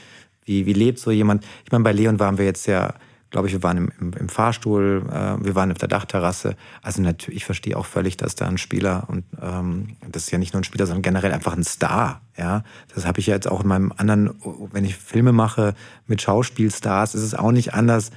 [0.46, 1.46] wie, wie lebt so jemand.
[1.66, 2.94] Ich meine, bei Leon waren wir jetzt ja,
[3.30, 6.56] glaube ich, wir waren im, im, im Fahrstuhl, äh, wir waren auf der Dachterrasse.
[6.82, 10.38] Also natürlich, ich verstehe auch völlig, dass da ein Spieler, und ähm, das ist ja
[10.38, 12.22] nicht nur ein Spieler, sondern generell einfach ein Star.
[12.38, 12.64] Ja,
[12.96, 14.36] Das habe ich ja jetzt auch in meinem anderen,
[14.72, 15.74] wenn ich Filme mache
[16.06, 18.12] mit Schauspielstars, ist es auch nicht anders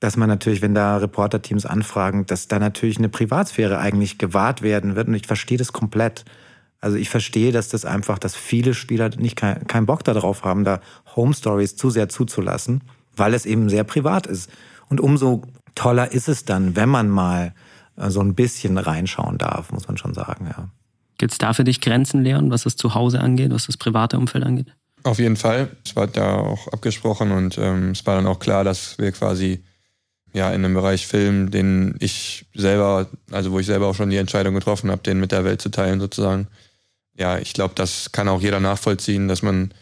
[0.00, 4.96] dass man natürlich, wenn da Reporterteams anfragen, dass da natürlich eine Privatsphäre eigentlich gewahrt werden
[4.96, 5.08] wird.
[5.08, 6.24] Und ich verstehe das komplett.
[6.80, 10.64] Also ich verstehe, dass das einfach, dass viele Spieler nicht keinen kein Bock darauf haben,
[10.64, 10.80] da
[11.14, 12.82] Home Stories zu sehr zuzulassen,
[13.16, 14.50] weil es eben sehr privat ist.
[14.88, 15.42] Und umso
[15.74, 17.54] toller ist es dann, wenn man mal
[17.96, 20.68] äh, so ein bisschen reinschauen darf, muss man schon sagen, ja.
[21.18, 24.42] Gibt es da für dich Grenzen, Leon, was das Zuhause angeht, was das private Umfeld
[24.42, 24.74] angeht?
[25.02, 25.68] Auf jeden Fall.
[25.84, 29.62] Es war da auch abgesprochen und ähm, es war dann auch klar, dass wir quasi
[30.32, 34.16] ja in einem Bereich Film, den ich selber, also wo ich selber auch schon die
[34.16, 36.48] Entscheidung getroffen habe, den mit der Welt zu teilen sozusagen,
[37.20, 39.74] ja, ich glaube, das kann auch jeder nachvollziehen, dass man,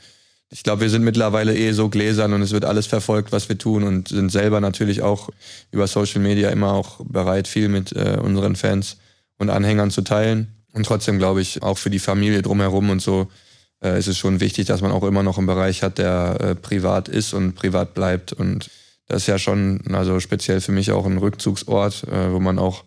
[0.51, 3.57] ich glaube, wir sind mittlerweile eh so gläsern und es wird alles verfolgt, was wir
[3.57, 5.31] tun und sind selber natürlich auch
[5.71, 8.97] über Social Media immer auch bereit, viel mit äh, unseren Fans
[9.39, 10.49] und Anhängern zu teilen.
[10.73, 13.29] Und trotzdem glaube ich, auch für die Familie drumherum und so
[13.85, 16.55] äh, ist es schon wichtig, dass man auch immer noch einen Bereich hat, der äh,
[16.57, 18.33] privat ist und privat bleibt.
[18.33, 18.69] Und
[19.07, 22.83] das ist ja schon, also speziell für mich auch ein Rückzugsort, äh, wo man auch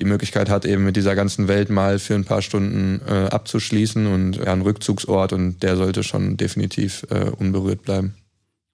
[0.00, 4.06] die Möglichkeit hat, eben mit dieser ganzen Welt mal für ein paar Stunden äh, abzuschließen
[4.06, 8.14] und ja, ein Rückzugsort und der sollte schon definitiv äh, unberührt bleiben.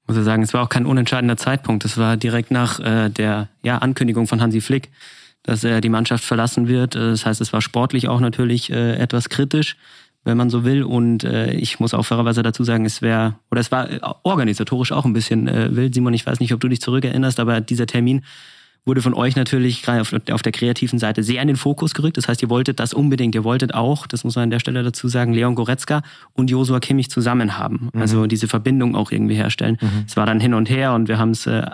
[0.09, 1.85] Ich muss sagen, es war auch kein unentscheidender Zeitpunkt.
[1.85, 4.91] Es war direkt nach äh, der ja, Ankündigung von Hansi Flick,
[5.43, 6.95] dass er die Mannschaft verlassen wird.
[6.95, 9.77] Äh, das heißt, es war sportlich auch natürlich äh, etwas kritisch,
[10.23, 10.85] wenn man so will.
[10.85, 15.05] Und äh, ich muss auch fairerweise dazu sagen, es wäre, oder es war organisatorisch auch
[15.05, 15.95] ein bisschen wild.
[15.95, 18.23] Simon, ich weiß nicht, ob du dich zurückerinnerst, aber dieser Termin
[18.87, 22.17] wurde von euch natürlich gerade auf, auf, der kreativen Seite sehr in den Fokus gerückt.
[22.17, 23.35] Das heißt, ihr wolltet das unbedingt.
[23.35, 26.79] Ihr wolltet auch, das muss man an der Stelle dazu sagen, Leon Goretzka und Josua
[26.79, 27.91] Kimmich zusammen haben.
[27.93, 28.01] Mhm.
[28.01, 29.77] Also diese Verbindung auch irgendwie herstellen.
[29.81, 30.05] Mhm.
[30.07, 31.67] Es war dann hin und her und wir haben es äh,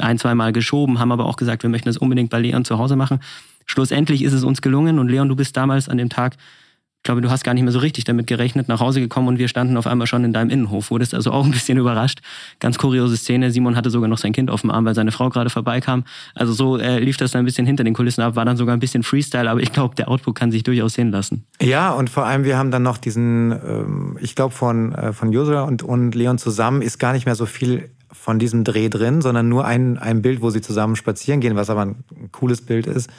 [0.00, 2.78] ein, zwei Mal geschoben, haben aber auch gesagt, wir möchten das unbedingt bei Leon zu
[2.78, 3.20] Hause machen.
[3.64, 6.36] Schlussendlich ist es uns gelungen und Leon, du bist damals an dem Tag
[7.06, 9.48] glaube, du hast gar nicht mehr so richtig damit gerechnet, nach Hause gekommen und wir
[9.48, 10.90] standen auf einmal schon in deinem Innenhof.
[10.90, 12.20] Wurdest also auch ein bisschen überrascht.
[12.60, 13.50] Ganz kuriose Szene.
[13.50, 16.04] Simon hatte sogar noch sein Kind auf dem Arm, weil seine Frau gerade vorbeikam.
[16.34, 18.76] Also so äh, lief das dann ein bisschen hinter den Kulissen ab, war dann sogar
[18.76, 21.46] ein bisschen Freestyle, aber ich glaube, der Output kann sich durchaus sehen lassen.
[21.62, 25.32] Ja, und vor allem, wir haben dann noch diesen, ähm, ich glaube, von, äh, von
[25.32, 29.22] Josua und, und Leon zusammen ist gar nicht mehr so viel von diesem Dreh drin,
[29.22, 32.86] sondern nur ein, ein Bild, wo sie zusammen spazieren gehen, was aber ein cooles Bild
[32.86, 33.10] ist.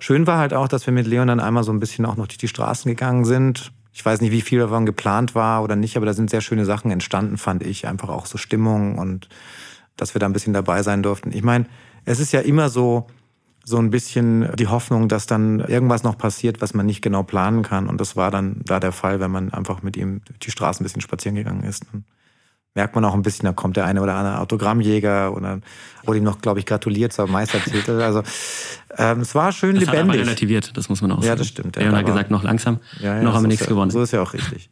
[0.00, 2.26] Schön war halt auch, dass wir mit Leon dann einmal so ein bisschen auch noch
[2.26, 3.70] durch die Straßen gegangen sind.
[3.92, 6.64] Ich weiß nicht, wie viel davon geplant war oder nicht, aber da sind sehr schöne
[6.64, 7.86] Sachen entstanden, fand ich.
[7.86, 9.28] Einfach auch so Stimmung und
[9.96, 11.32] dass wir da ein bisschen dabei sein durften.
[11.32, 11.66] Ich meine,
[12.06, 13.08] es ist ja immer so,
[13.62, 17.62] so ein bisschen die Hoffnung, dass dann irgendwas noch passiert, was man nicht genau planen
[17.62, 17.86] kann.
[17.86, 20.82] Und das war dann da der Fall, wenn man einfach mit ihm durch die Straßen
[20.82, 21.84] ein bisschen spazieren gegangen ist
[22.74, 25.62] merkt man auch ein bisschen, da kommt der eine oder andere Autogrammjäger und dann
[26.04, 28.00] wurde ihm noch, glaube ich, gratuliert zum Meistertitel.
[28.00, 28.22] Also
[28.96, 30.00] ähm, es war schön das lebendig.
[30.00, 31.26] Hat aber relativiert, das muss man auch sagen.
[31.26, 31.76] Ja, das stimmt.
[31.76, 33.90] Ja, hat gesagt, noch langsam, ja, ja, noch haben wir nichts ja, gewonnen.
[33.90, 34.70] So ist ja auch richtig.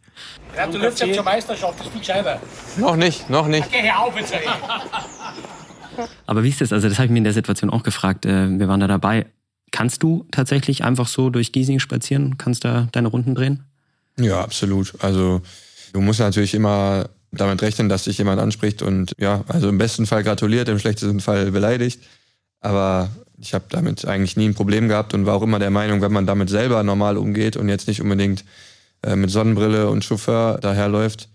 [0.54, 2.40] Gratuliert zur Meisterschaft, das ist viel gescheiter.
[2.76, 3.66] Noch nicht, noch nicht.
[3.66, 4.32] Okay, hör auf jetzt.
[6.26, 6.72] Aber wie ist das?
[6.72, 8.24] Also das habe ich mir in der Situation auch gefragt.
[8.26, 9.26] Äh, wir waren da dabei.
[9.70, 12.38] Kannst du tatsächlich einfach so durch Giesing spazieren?
[12.38, 13.64] Kannst da deine Runden drehen?
[14.18, 14.94] Ja, absolut.
[15.00, 15.42] Also
[15.92, 20.06] du musst natürlich immer damit rechnen, dass sich jemand anspricht und ja, also im besten
[20.06, 22.00] Fall gratuliert, im schlechtesten Fall beleidigt.
[22.60, 26.00] Aber ich habe damit eigentlich nie ein Problem gehabt und war auch immer der Meinung,
[26.00, 28.44] wenn man damit selber normal umgeht und jetzt nicht unbedingt
[29.02, 31.28] äh, mit Sonnenbrille und Chauffeur daherläuft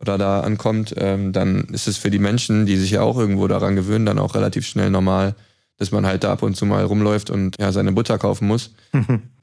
[0.00, 3.48] oder da ankommt, ähm, dann ist es für die Menschen, die sich ja auch irgendwo
[3.48, 5.34] daran gewöhnen, dann auch relativ schnell normal,
[5.76, 8.70] dass man halt da ab und zu mal rumläuft und ja seine Butter kaufen muss.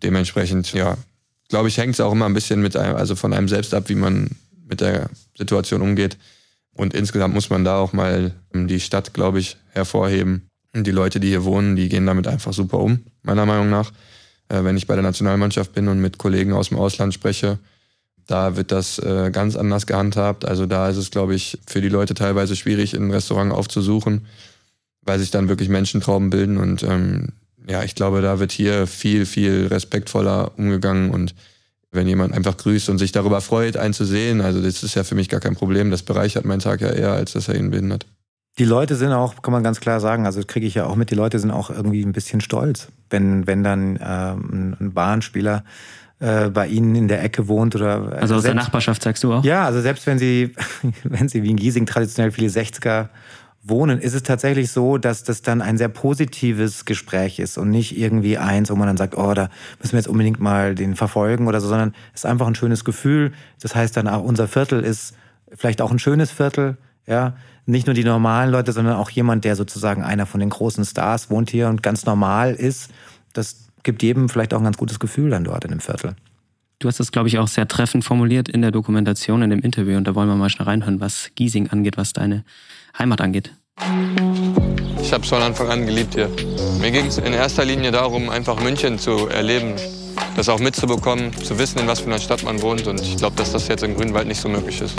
[0.03, 0.97] Dementsprechend, ja,
[1.49, 3.87] glaube ich, hängt es auch immer ein bisschen mit einem, also von einem selbst ab,
[3.87, 4.31] wie man
[4.69, 6.17] mit der Situation umgeht.
[6.73, 10.47] Und insgesamt muss man da auch mal die Stadt, glaube ich, hervorheben.
[10.73, 13.91] Die Leute, die hier wohnen, die gehen damit einfach super um, meiner Meinung nach.
[14.49, 17.57] Äh, wenn ich bei der Nationalmannschaft bin und mit Kollegen aus dem Ausland spreche,
[18.27, 20.45] da wird das äh, ganz anders gehandhabt.
[20.45, 24.27] Also da ist es, glaube ich, für die Leute teilweise schwierig, ein Restaurant aufzusuchen,
[25.01, 26.57] weil sich dann wirklich Menschentrauben bilden.
[26.57, 27.29] Und ähm,
[27.67, 31.33] ja, ich glaube, da wird hier viel, viel respektvoller umgegangen und
[31.91, 35.03] wenn jemand einfach grüßt und sich darüber freut, einen zu sehen, also das ist ja
[35.03, 35.91] für mich gar kein Problem.
[35.91, 38.05] Das bereichert meinen Tag ja eher, als dass er ihn behindert.
[38.57, 41.11] Die Leute sind auch, kann man ganz klar sagen, also kriege ich ja auch mit,
[41.11, 45.63] die Leute sind auch irgendwie ein bisschen stolz, wenn, wenn dann ähm, ein Bahnspieler
[46.19, 49.33] äh, bei ihnen in der Ecke wohnt oder also aus selbst, der Nachbarschaft sagst du
[49.33, 49.43] auch?
[49.45, 50.53] Ja, also selbst wenn sie
[51.03, 53.07] wenn sie wie in Giesing traditionell viele 60er
[53.61, 57.97] wohnen, ist es tatsächlich so, dass das dann ein sehr positives Gespräch ist und nicht
[57.97, 61.47] irgendwie eins, wo man dann sagt, oh, da müssen wir jetzt unbedingt mal den verfolgen
[61.47, 63.33] oder so, sondern es ist einfach ein schönes Gefühl.
[63.61, 65.13] Das heißt dann auch, unser Viertel ist
[65.53, 67.35] vielleicht auch ein schönes Viertel, ja.
[67.65, 71.29] Nicht nur die normalen Leute, sondern auch jemand, der sozusagen einer von den großen Stars
[71.29, 72.89] wohnt hier und ganz normal ist.
[73.33, 76.15] Das gibt jedem vielleicht auch ein ganz gutes Gefühl dann dort in dem Viertel.
[76.81, 79.97] Du hast das, glaube ich, auch sehr treffend formuliert in der Dokumentation, in dem Interview.
[79.97, 82.45] Und da wollen wir mal schnell reinhören, was Giesing angeht, was deine
[82.97, 83.53] Heimat angeht.
[85.01, 86.29] Ich habe es von Anfang an geliebt hier.
[86.79, 89.73] Mir ging es in erster Linie darum, einfach München zu erleben,
[90.37, 92.87] das auch mitzubekommen, zu wissen, in was für einer Stadt man wohnt.
[92.87, 94.97] Und ich glaube, dass das jetzt in Grünwald nicht so möglich ist.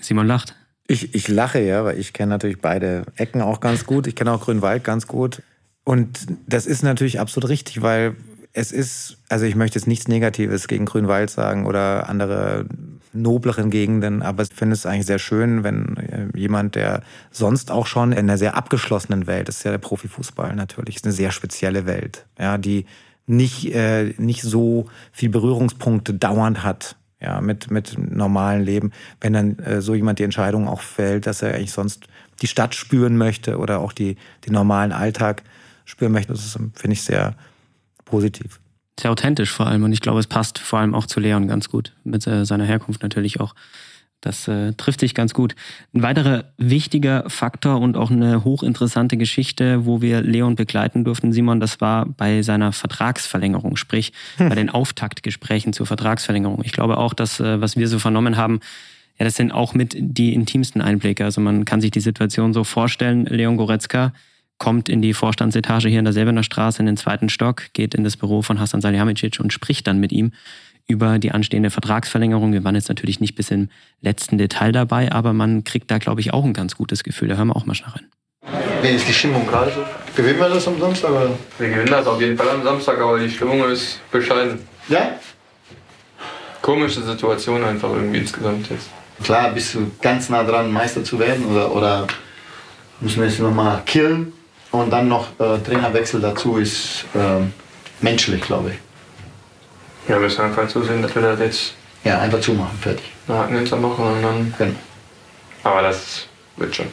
[0.00, 0.54] Simon lacht.
[0.86, 4.06] Ich, ich lache ja, weil ich kenne natürlich beide Ecken auch ganz gut.
[4.06, 5.42] Ich kenne auch Grünwald ganz gut.
[5.84, 8.16] Und das ist natürlich absolut richtig, weil
[8.52, 12.66] es ist, also ich möchte jetzt nichts Negatives gegen Grünwald sagen oder andere
[13.12, 17.86] nobleren Gegenden, aber ich finde es eigentlich sehr schön, wenn äh, jemand, der sonst auch
[17.86, 21.32] schon in einer sehr abgeschlossenen Welt, das ist ja der Profifußball natürlich, ist eine sehr
[21.32, 22.86] spezielle Welt, ja, die
[23.26, 29.58] nicht, äh, nicht so viel Berührungspunkte dauernd hat, ja, mit, mit normalen Leben, wenn dann
[29.58, 32.06] äh, so jemand die Entscheidung auch fällt, dass er eigentlich sonst
[32.42, 35.42] die Stadt spüren möchte oder auch die, den normalen Alltag
[35.84, 37.34] spüren möchte, das finde ich sehr
[38.10, 38.60] positiv
[39.00, 39.82] sehr authentisch vor allem.
[39.82, 41.92] Und ich glaube, es passt vor allem auch zu Leon ganz gut.
[42.04, 43.54] Mit äh, seiner Herkunft natürlich auch.
[44.20, 45.54] Das äh, trifft sich ganz gut.
[45.94, 51.58] Ein weiterer wichtiger Faktor und auch eine hochinteressante Geschichte, wo wir Leon begleiten durften, Simon,
[51.58, 54.50] das war bei seiner Vertragsverlängerung, sprich hm.
[54.50, 56.60] bei den Auftaktgesprächen zur Vertragsverlängerung.
[56.64, 58.60] Ich glaube auch, dass, äh, was wir so vernommen haben,
[59.18, 61.24] ja, das sind auch mit die intimsten Einblicke.
[61.24, 64.12] Also man kann sich die Situation so vorstellen, Leon Goretzka
[64.60, 68.04] kommt in die Vorstandsetage hier in der Selbener Straße in den zweiten Stock, geht in
[68.04, 70.32] das Büro von Hassan Salihamidzic und spricht dann mit ihm
[70.86, 72.52] über die anstehende Vertragsverlängerung.
[72.52, 73.70] Wir waren jetzt natürlich nicht bis im
[74.02, 77.28] letzten Detail dabei, aber man kriegt da, glaube ich, auch ein ganz gutes Gefühl.
[77.28, 78.06] Da hören wir auch mal schnell rein.
[78.82, 79.82] Wie ist die Stimmung gerade so?
[80.14, 81.10] Gewinnen wir das am Samstag?
[81.10, 81.30] Oder?
[81.58, 84.58] Wir gewinnen das auf jeden Fall am Samstag, aber die Stimmung ist bescheiden.
[84.88, 85.18] Ja?
[86.60, 88.90] Komische Situation einfach irgendwie insgesamt jetzt.
[89.22, 92.06] Klar, bist du ganz nah dran, Meister zu werden oder, oder
[93.00, 94.34] müssen wir jetzt nochmal killen?
[94.72, 97.44] Und dann noch äh, Trainerwechsel dazu ist äh,
[98.00, 98.76] menschlich, glaube ich.
[100.08, 101.74] Ja, wir müssen einfach zusehen, dass wir das jetzt.
[102.04, 103.04] Ja, einfach zumachen, fertig.
[103.28, 104.54] Haken hinter machen und dann.
[104.58, 104.74] Genau.
[105.64, 106.86] Aber das wird schon.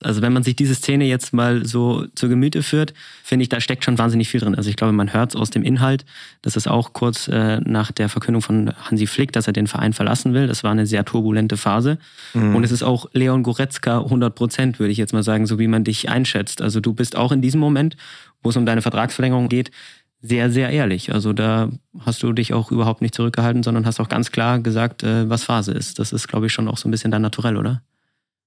[0.00, 3.60] Also wenn man sich diese Szene jetzt mal so zu Gemüte führt, finde ich, da
[3.60, 4.54] steckt schon wahnsinnig viel drin.
[4.54, 6.04] Also ich glaube, man hört es aus dem Inhalt.
[6.40, 9.92] Das ist auch kurz äh, nach der Verkündung von Hansi Flick, dass er den Verein
[9.92, 10.46] verlassen will.
[10.46, 11.98] Das war eine sehr turbulente Phase.
[12.32, 12.54] Mhm.
[12.54, 15.68] Und es ist auch Leon Goretzka 100 Prozent, würde ich jetzt mal sagen, so wie
[15.68, 16.62] man dich einschätzt.
[16.62, 17.96] Also du bist auch in diesem Moment,
[18.42, 19.72] wo es um deine Vertragsverlängerung geht,
[20.20, 21.12] sehr, sehr ehrlich.
[21.12, 25.02] Also da hast du dich auch überhaupt nicht zurückgehalten, sondern hast auch ganz klar gesagt,
[25.02, 25.98] äh, was Phase ist.
[25.98, 27.82] Das ist, glaube ich, schon auch so ein bisschen dein Naturell, oder?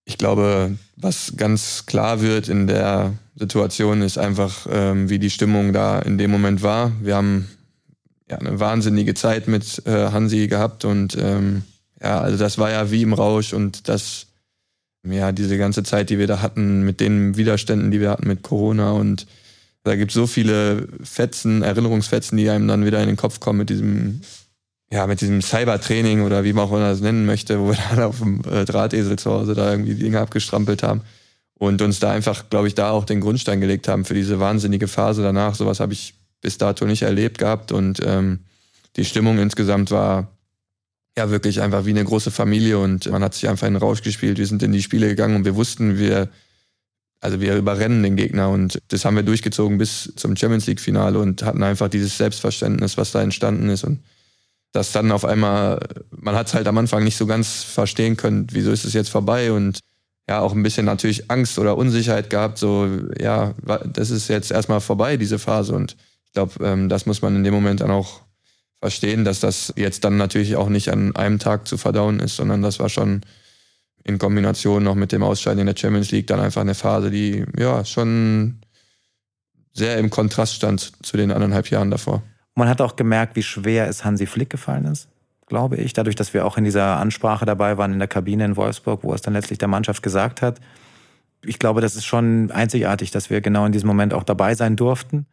[0.05, 5.73] Ich glaube, was ganz klar wird in der Situation, ist einfach, ähm, wie die Stimmung
[5.73, 6.91] da in dem Moment war.
[7.01, 7.49] Wir haben
[8.29, 11.63] ja, eine wahnsinnige Zeit mit äh, Hansi gehabt und ähm,
[12.01, 14.27] ja, also das war ja wie im Rausch und das,
[15.03, 18.41] ja, diese ganze Zeit, die wir da hatten, mit den Widerständen, die wir hatten mit
[18.41, 19.27] Corona und
[19.83, 23.59] da gibt es so viele Fetzen, Erinnerungsfetzen, die einem dann wieder in den Kopf kommen
[23.59, 24.21] mit diesem
[24.91, 28.03] ja, mit diesem Cybertraining oder wie man auch immer das nennen möchte, wo wir dann
[28.03, 31.01] auf dem äh, Drahtesel zu Hause da irgendwie die Dinge abgestrampelt haben
[31.55, 34.87] und uns da einfach, glaube ich, da auch den Grundstein gelegt haben für diese wahnsinnige
[34.87, 35.55] Phase danach.
[35.55, 38.39] Sowas habe ich bis dato nicht erlebt gehabt und ähm,
[38.97, 40.27] die Stimmung insgesamt war
[41.17, 44.01] ja wirklich einfach wie eine große Familie und man hat sich einfach in den Rausch
[44.01, 44.37] gespielt.
[44.37, 46.29] Wir sind in die Spiele gegangen und wir wussten, wir,
[47.21, 51.19] also wir überrennen den Gegner und das haben wir durchgezogen bis zum Champions League Finale
[51.19, 53.99] und hatten einfach dieses Selbstverständnis, was da entstanden ist und
[54.71, 55.79] dass dann auf einmal,
[56.11, 59.09] man hat es halt am Anfang nicht so ganz verstehen können, wieso ist es jetzt
[59.09, 59.79] vorbei und
[60.29, 62.87] ja, auch ein bisschen natürlich Angst oder Unsicherheit gehabt, so,
[63.19, 63.53] ja,
[63.85, 67.43] das ist jetzt erstmal vorbei, diese Phase und ich glaube, ähm, das muss man in
[67.43, 68.21] dem Moment dann auch
[68.79, 72.61] verstehen, dass das jetzt dann natürlich auch nicht an einem Tag zu verdauen ist, sondern
[72.61, 73.21] das war schon
[74.03, 77.45] in Kombination noch mit dem Ausscheiden in der Champions League dann einfach eine Phase, die
[77.57, 78.61] ja schon
[79.73, 82.23] sehr im Kontrast stand zu den anderthalb Jahren davor.
[82.55, 85.07] Man hat auch gemerkt, wie schwer es Hansi Flick gefallen ist,
[85.47, 85.93] glaube ich.
[85.93, 89.13] Dadurch, dass wir auch in dieser Ansprache dabei waren in der Kabine in Wolfsburg, wo
[89.13, 90.59] es dann letztlich der Mannschaft gesagt hat.
[91.43, 94.75] Ich glaube, das ist schon einzigartig, dass wir genau in diesem Moment auch dabei sein
[94.75, 95.25] durften.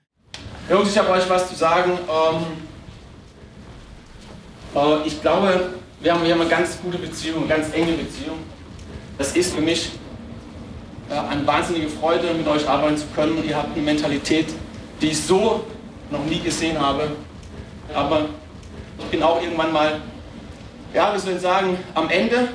[0.70, 1.92] Jungs, ich habe euch was zu sagen.
[1.92, 2.42] Ähm,
[4.74, 8.38] äh, ich glaube, wir haben, haben eine ganz gute Beziehung, eine ganz enge Beziehung.
[9.18, 9.92] Das ist für mich
[11.10, 13.42] äh, eine wahnsinnige Freude, mit euch arbeiten zu können.
[13.46, 14.46] Ihr habt eine Mentalität,
[15.00, 15.64] die ich so
[16.10, 17.10] noch nie gesehen habe.
[17.94, 18.28] Aber
[18.98, 20.00] ich bin auch irgendwann mal,
[20.94, 22.48] ja, wie soll ich sagen, am Ende.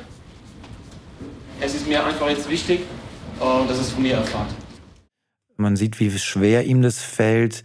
[1.59, 2.81] Es ist mir einfach jetzt wichtig,
[3.39, 4.49] äh, dass es von mir erfahrt.
[5.55, 7.63] Man sieht, wie schwer ihm das fällt.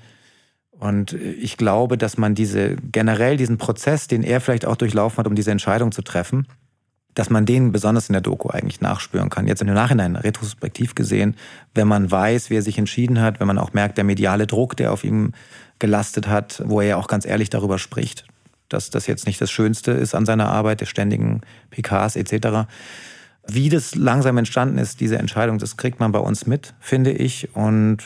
[0.71, 5.27] Und ich glaube, dass man diese generell diesen Prozess, den er vielleicht auch durchlaufen hat,
[5.27, 6.47] um diese Entscheidung zu treffen,
[7.15, 9.47] dass man den besonders in der Doku eigentlich nachspüren kann.
[9.47, 11.35] Jetzt im Nachhinein, retrospektiv gesehen,
[11.75, 14.77] wenn man weiß, wie er sich entschieden hat, wenn man auch merkt, der mediale Druck,
[14.77, 15.33] der auf ihm
[15.79, 18.25] gelastet hat, wo er ja auch ganz ehrlich darüber spricht,
[18.69, 21.41] dass das jetzt nicht das Schönste ist an seiner Arbeit, der ständigen
[21.71, 22.69] PKs etc.
[23.47, 27.55] Wie das langsam entstanden ist, diese Entscheidung, das kriegt man bei uns mit, finde ich.
[27.57, 27.99] Und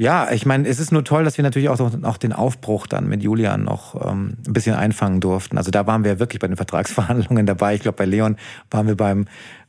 [0.00, 3.06] ja, ich meine, es ist nur toll, dass wir natürlich auch, auch den Aufbruch dann
[3.06, 5.58] mit Julian noch ähm, ein bisschen einfangen durften.
[5.58, 7.74] Also da waren wir wirklich bei den Vertragsverhandlungen dabei.
[7.74, 8.36] Ich glaube, bei Leon
[8.70, 9.26] waren wir beim,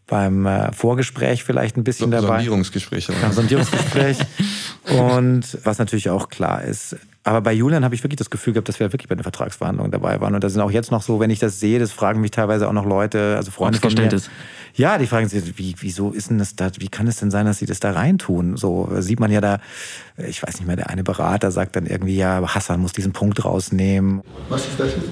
[0.07, 2.35] beim äh, Vorgespräch vielleicht ein bisschen so, dabei.
[2.35, 3.09] Sondierungsgespräch.
[3.09, 4.19] Ja, Sondierungsgespräch.
[4.97, 8.67] Und was natürlich auch klar ist, aber bei Julian habe ich wirklich das Gefühl gehabt,
[8.67, 10.33] dass wir wirklich bei den Vertragsverhandlungen dabei waren.
[10.33, 12.67] Und da sind auch jetzt noch so, wenn ich das sehe, das fragen mich teilweise
[12.67, 14.11] auch noch Leute, also Freunde von mir.
[14.11, 14.31] Ist.
[14.75, 17.45] Ja, die fragen sich, wie, wieso ist denn das da, wie kann es denn sein,
[17.45, 18.57] dass sie das da reintun?
[18.57, 19.59] So sieht man ja da,
[20.17, 23.43] ich weiß nicht mehr, der eine Berater sagt dann irgendwie, ja, Hassan muss diesen Punkt
[23.43, 24.21] rausnehmen.
[24.49, 25.09] Was ist das jetzt?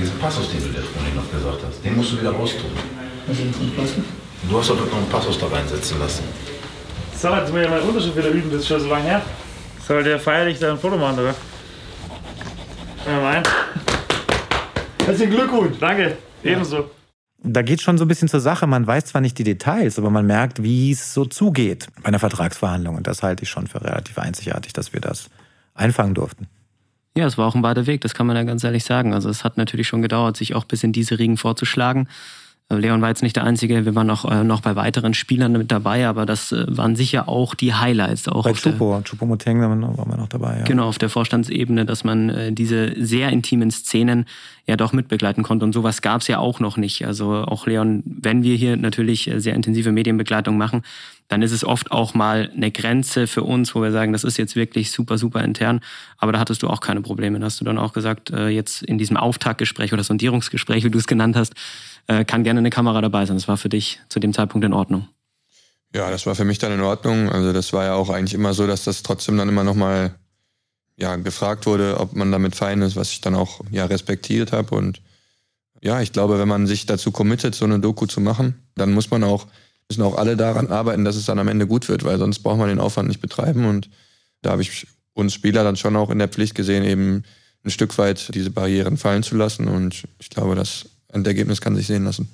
[0.00, 2.70] Diesen Passus, den du dir vorhin noch gesagt hast, den musst du wieder raustun.
[3.26, 4.04] Was ist ein Passus?
[4.48, 6.24] Du hast doch noch einen Passus da reinsetzen lassen.
[7.16, 9.22] So, jetzt muss ich mal Unterschied wieder üben, das ist schon so lange her.
[9.86, 11.34] Soll der feierlich da ein Foto machen, oder?
[13.06, 13.42] Ja, mein.
[15.04, 15.76] Herzlichen Glückwunsch.
[15.78, 16.90] Danke, ebenso.
[17.46, 18.66] Da geht schon so ein bisschen zur Sache.
[18.66, 22.18] Man weiß zwar nicht die Details, aber man merkt, wie es so zugeht bei einer
[22.18, 22.96] Vertragsverhandlung.
[22.96, 25.28] Und das halte ich schon für relativ einzigartig, dass wir das
[25.74, 26.46] einfangen durften.
[27.16, 29.12] Ja, es war auch ein weiter Weg, das kann man ja ganz ehrlich sagen.
[29.12, 32.08] Also es hat natürlich schon gedauert, sich auch bis in diese Riegen vorzuschlagen.
[32.70, 35.52] Äh, Leon war jetzt nicht der Einzige, wir waren noch, äh, noch bei weiteren Spielern
[35.52, 38.28] mit dabei, aber das äh, waren sicher auch die Highlights.
[38.28, 40.58] Auch bei Chupo, Chupo Moteng waren wir noch dabei.
[40.58, 40.64] Ja.
[40.64, 44.26] Genau, auf der Vorstandsebene, dass man äh, diese sehr intimen Szenen
[44.66, 45.64] ja doch mitbegleiten konnte.
[45.64, 47.06] Und sowas gab es ja auch noch nicht.
[47.06, 50.82] Also auch Leon, wenn wir hier natürlich äh, sehr intensive Medienbegleitung machen,
[51.28, 54.36] dann ist es oft auch mal eine Grenze für uns, wo wir sagen, das ist
[54.36, 55.80] jetzt wirklich super, super intern.
[56.18, 57.38] Aber da hattest du auch keine Probleme.
[57.38, 60.98] Da hast du dann auch gesagt, äh, jetzt in diesem Auftaktgespräch oder Sondierungsgespräch, wie du
[60.98, 61.54] es genannt hast,
[62.06, 63.36] äh, kann gerne eine Kamera dabei sein.
[63.36, 65.08] Das war für dich zu dem Zeitpunkt in Ordnung.
[65.94, 67.30] Ja, das war für mich dann in Ordnung.
[67.30, 70.14] Also das war ja auch eigentlich immer so, dass das trotzdem dann immer nochmal
[70.96, 74.74] ja, gefragt wurde, ob man damit fein ist, was ich dann auch ja respektiert habe.
[74.74, 75.00] Und
[75.82, 79.10] ja, ich glaube, wenn man sich dazu committet, so eine Doku zu machen, dann muss
[79.10, 79.46] man auch,
[79.88, 82.58] müssen auch alle daran arbeiten, dass es dann am Ende gut wird, weil sonst braucht
[82.58, 83.64] man den Aufwand nicht betreiben.
[83.64, 83.88] Und
[84.42, 87.22] da habe ich uns Spieler dann schon auch in der Pflicht gesehen, eben
[87.64, 89.68] ein Stück weit diese Barrieren fallen zu lassen.
[89.68, 92.28] Und ich glaube, das Endergebnis kann sich sehen lassen.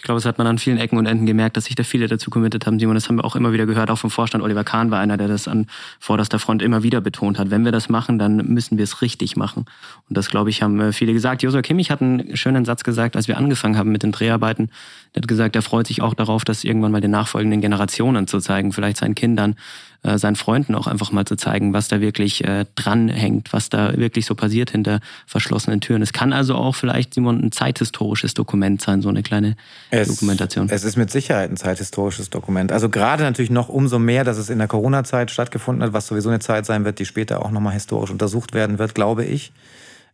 [0.00, 2.06] Ich glaube, es hat man an vielen Ecken und Enden gemerkt, dass sich da viele
[2.06, 2.78] dazu committed haben.
[2.78, 3.90] Simon, das haben wir auch immer wieder gehört.
[3.90, 5.66] Auch vom Vorstand Oliver Kahn war einer, der das an
[5.98, 7.50] vorderster Front immer wieder betont hat.
[7.50, 9.66] Wenn wir das machen, dann müssen wir es richtig machen.
[10.08, 11.42] Und das, glaube ich, haben äh, viele gesagt.
[11.42, 14.70] Josua Kimmich hat einen schönen Satz gesagt, als wir angefangen haben mit den Dreharbeiten.
[15.12, 18.40] Er hat gesagt, er freut sich auch darauf, das irgendwann mal den nachfolgenden Generationen zu
[18.40, 19.56] zeigen, vielleicht seinen Kindern,
[20.02, 23.96] äh, seinen Freunden auch einfach mal zu zeigen, was da wirklich äh, dranhängt, was da
[23.96, 26.00] wirklich so passiert hinter verschlossenen Türen.
[26.00, 29.56] Es kann also auch vielleicht, Simon, ein zeithistorisches Dokument sein, so eine kleine
[29.90, 30.68] es, Dokumentation.
[30.70, 32.72] Es ist mit Sicherheit ein zeithistorisches Dokument.
[32.72, 36.30] Also gerade natürlich noch umso mehr, dass es in der Corona-Zeit stattgefunden hat, was sowieso
[36.30, 39.52] eine Zeit sein wird, die später auch nochmal historisch untersucht werden wird, glaube ich.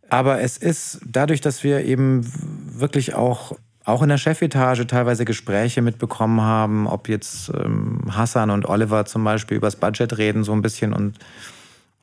[0.09, 2.27] Aber es ist dadurch, dass wir eben
[2.79, 3.53] wirklich auch
[3.87, 9.23] auch in der Chefetage teilweise Gespräche mitbekommen haben, ob jetzt ähm, Hassan und Oliver zum
[9.23, 11.19] Beispiel übers Budget reden, so ein bisschen und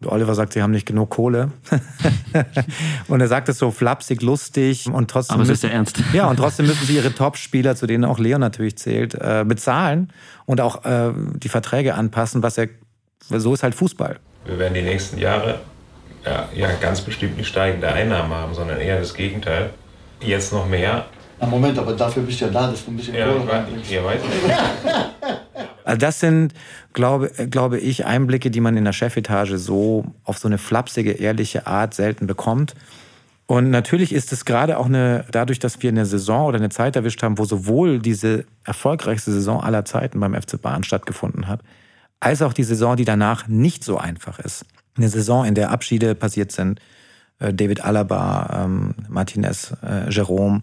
[0.06, 1.52] Oliver sagt, sie haben nicht genug Kohle.
[3.08, 5.36] und er sagt es so flapsig, lustig und trotzdem.
[5.36, 6.02] Aber es ist ja ernst.
[6.13, 10.12] Ja, und trotzdem müssen sie ihre Top-Spieler, zu denen auch Leon natürlich zählt, äh, bezahlen
[10.46, 12.67] und auch äh, die Verträge anpassen, was er.
[13.30, 14.19] So ist halt Fußball.
[14.46, 15.62] Wir werden die nächsten Jahre
[16.26, 19.69] ja, ja ganz bestimmt nicht steigende Einnahmen haben, sondern eher das Gegenteil.
[20.19, 21.06] Jetzt noch mehr.
[21.43, 23.91] Na Moment, aber dafür bist du ja da, dass du ein bisschen ja, Kohle reinbringst.
[23.91, 24.56] Ja, weiß nicht.
[25.84, 26.53] Also das sind,
[26.93, 31.67] glaube, glaube ich, Einblicke, die man in der Chefetage so auf so eine flapsige, ehrliche
[31.67, 32.75] Art selten bekommt.
[33.46, 36.96] Und natürlich ist es gerade auch eine, dadurch, dass wir eine Saison oder eine Zeit
[36.96, 41.60] erwischt haben, wo sowohl diese erfolgreichste Saison aller Zeiten beim FC Bayern stattgefunden hat,
[42.21, 44.65] als auch die Saison, die danach nicht so einfach ist.
[44.96, 46.79] Eine Saison, in der Abschiede passiert sind.
[47.44, 50.62] Äh, David Alaba, ähm, Martinez, äh, Jerome,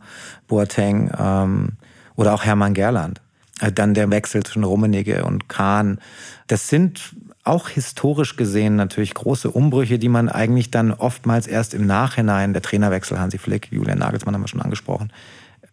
[0.48, 1.72] Boateng ähm,
[2.16, 3.20] oder auch Hermann Gerland.
[3.60, 5.98] Äh, dann der Wechsel zwischen Rummenigge und Kahn.
[6.46, 7.14] Das sind
[7.44, 12.62] auch historisch gesehen natürlich große Umbrüche, die man eigentlich dann oftmals erst im Nachhinein, der
[12.62, 15.12] Trainerwechsel Hansi Flick, Julian Nagelsmann haben wir schon angesprochen,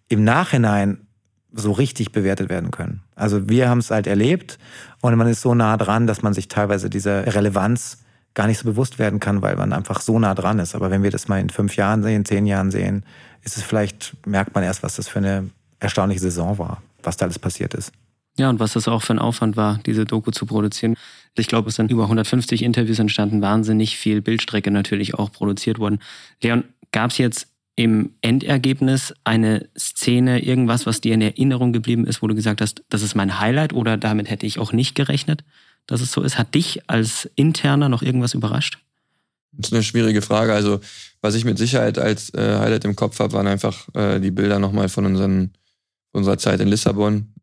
[0.08, 1.00] im Nachhinein
[1.54, 3.02] so richtig bewertet werden können.
[3.16, 4.60] Also wir haben es halt erlebt
[5.02, 8.00] und man ist so nah dran, dass man sich teilweise dieser Relevanz
[8.38, 10.76] gar nicht so bewusst werden kann, weil man einfach so nah dran ist.
[10.76, 13.04] Aber wenn wir das mal in fünf Jahren sehen, zehn Jahren sehen,
[13.44, 17.26] ist es vielleicht, merkt man erst, was das für eine erstaunliche Saison war, was da
[17.26, 17.92] alles passiert ist.
[18.38, 20.94] Ja, und was das auch für ein Aufwand war, diese Doku zu produzieren.
[21.36, 25.98] Ich glaube, es sind über 150 Interviews entstanden, wahnsinnig viel Bildstrecke natürlich auch produziert worden.
[26.44, 32.22] Leon, gab es jetzt im Endergebnis eine Szene, irgendwas, was dir in Erinnerung geblieben ist,
[32.22, 35.44] wo du gesagt hast, das ist mein Highlight oder damit hätte ich auch nicht gerechnet,
[35.88, 36.38] dass es so ist?
[36.38, 38.80] Hat dich als Interner noch irgendwas überrascht?
[39.54, 40.54] Das ist eine schwierige Frage.
[40.54, 40.80] Also,
[41.22, 44.60] was ich mit Sicherheit als äh, Highlight im Kopf habe, waren einfach äh, die Bilder
[44.60, 45.54] nochmal von unseren,
[46.12, 47.34] unserer Zeit in Lissabon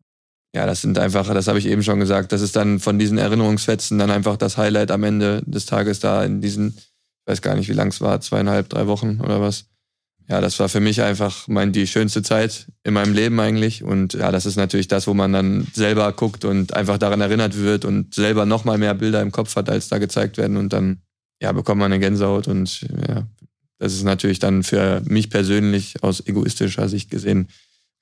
[0.55, 3.19] ja, das sind einfach, das habe ich eben schon gesagt, das ist dann von diesen
[3.19, 7.57] Erinnerungsfetzen dann einfach das Highlight am Ende des Tages da in diesen, ich weiß gar
[7.57, 9.65] nicht, wie lang es war, zweieinhalb, drei Wochen oder was.
[10.29, 13.83] Ja, das war für mich einfach mein, die schönste Zeit in meinem Leben eigentlich.
[13.85, 17.59] Und ja, das ist natürlich das, wo man dann selber guckt und einfach daran erinnert
[17.59, 20.57] wird und selber nochmal mehr Bilder im Kopf hat, als da gezeigt werden.
[20.57, 21.03] Und dann,
[21.43, 22.49] ja, bekommt man eine Gänsehaut.
[22.49, 23.27] Und ja,
[23.79, 27.49] das ist natürlich dann für mich persönlich aus egoistischer Sicht gesehen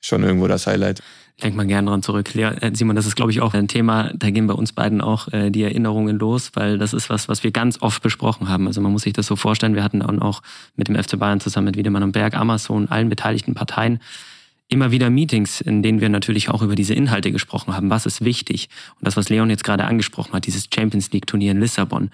[0.03, 1.03] schon irgendwo das Highlight
[1.43, 2.35] denkt man gern dran zurück.
[2.35, 5.01] Lea, äh, Simon, das ist, glaube ich, auch ein Thema, da gehen bei uns beiden
[5.01, 8.67] auch äh, die Erinnerungen los, weil das ist was, was wir ganz oft besprochen haben.
[8.67, 10.43] Also man muss sich das so vorstellen, wir hatten dann auch
[10.77, 14.01] mit dem FC Bayern zusammen mit Wiedemann und Berg, Amazon, allen beteiligten Parteien
[14.69, 17.91] immer wieder Meetings, in denen wir natürlich auch über diese Inhalte gesprochen haben.
[17.91, 18.71] Was ist wichtig?
[18.99, 22.11] Und das, was Leon jetzt gerade angesprochen hat, dieses Champions League Turnier in Lissabon,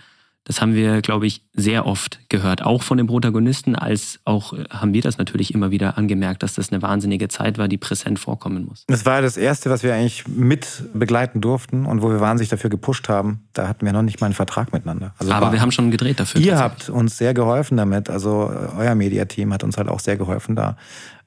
[0.48, 4.64] das haben wir, glaube ich, sehr oft gehört, auch von den Protagonisten, als auch äh,
[4.70, 8.18] haben wir das natürlich immer wieder angemerkt, dass das eine wahnsinnige Zeit war, die präsent
[8.18, 8.84] vorkommen muss.
[8.88, 12.70] Das war das Erste, was wir eigentlich mit begleiten durften und wo wir wahnsinnig dafür
[12.70, 13.42] gepusht haben.
[13.52, 15.14] Da hatten wir noch nicht mal einen Vertrag miteinander.
[15.18, 16.40] Also Aber wir haben schon gedreht dafür.
[16.40, 18.08] Ihr habt uns sehr geholfen damit.
[18.08, 20.76] Also äh, euer Mediateam hat uns halt auch sehr geholfen da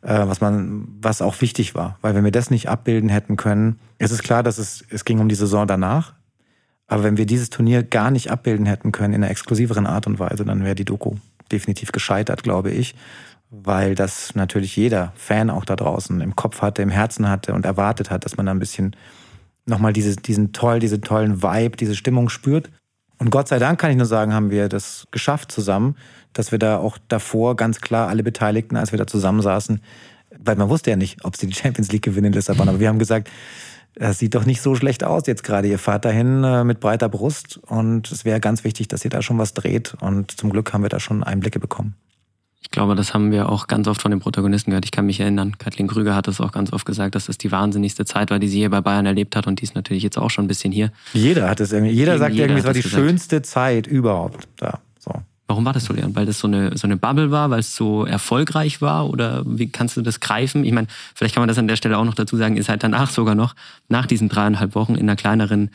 [0.01, 1.99] äh, was man, was auch wichtig war.
[2.01, 5.19] Weil wenn wir das nicht abbilden hätten können, ist es klar, dass es, es ging
[5.19, 6.13] um die Saison danach.
[6.91, 10.19] Aber wenn wir dieses Turnier gar nicht abbilden hätten können in einer exklusiveren Art und
[10.19, 11.15] Weise, dann wäre die Doku
[11.49, 12.95] definitiv gescheitert, glaube ich.
[13.49, 17.63] Weil das natürlich jeder Fan auch da draußen im Kopf hatte, im Herzen hatte und
[17.63, 18.93] erwartet hat, dass man da ein bisschen
[19.65, 22.69] nochmal diese, diesen toll, diesen tollen Vibe, diese Stimmung spürt.
[23.19, 25.95] Und Gott sei Dank kann ich nur sagen, haben wir das geschafft zusammen,
[26.33, 29.79] dass wir da auch davor ganz klar alle Beteiligten, als wir da zusammensaßen,
[30.39, 32.89] weil man wusste ja nicht, ob sie die Champions League gewinnen in Lissabon, aber wir
[32.89, 33.29] haben gesagt,
[33.95, 35.67] das sieht doch nicht so schlecht aus jetzt gerade.
[35.67, 39.21] Ihr fahrt dahin äh, mit breiter Brust und es wäre ganz wichtig, dass ihr da
[39.21, 39.95] schon was dreht.
[39.99, 41.95] Und zum Glück haben wir da schon Einblicke bekommen.
[42.63, 44.85] Ich glaube, das haben wir auch ganz oft von den Protagonisten gehört.
[44.85, 47.51] Ich kann mich erinnern, Kathleen Krüger hat es auch ganz oft gesagt, dass das die
[47.51, 50.17] wahnsinnigste Zeit war, die sie hier bei Bayern erlebt hat und die ist natürlich jetzt
[50.17, 50.91] auch schon ein bisschen hier.
[51.11, 53.03] Jeder hat es irgendwie, jeder Eben sagt jeder irgendwie, es war die gesagt.
[53.03, 54.79] schönste Zeit überhaupt da.
[55.51, 56.15] Warum war das so, Leon?
[56.15, 59.09] Weil das so eine, so eine Bubble war, weil es so erfolgreich war?
[59.09, 60.63] Oder wie kannst du das greifen?
[60.63, 62.83] Ich meine, vielleicht kann man das an der Stelle auch noch dazu sagen, ist halt
[62.83, 63.53] danach sogar noch,
[63.89, 65.71] nach diesen dreieinhalb Wochen in einer kleineren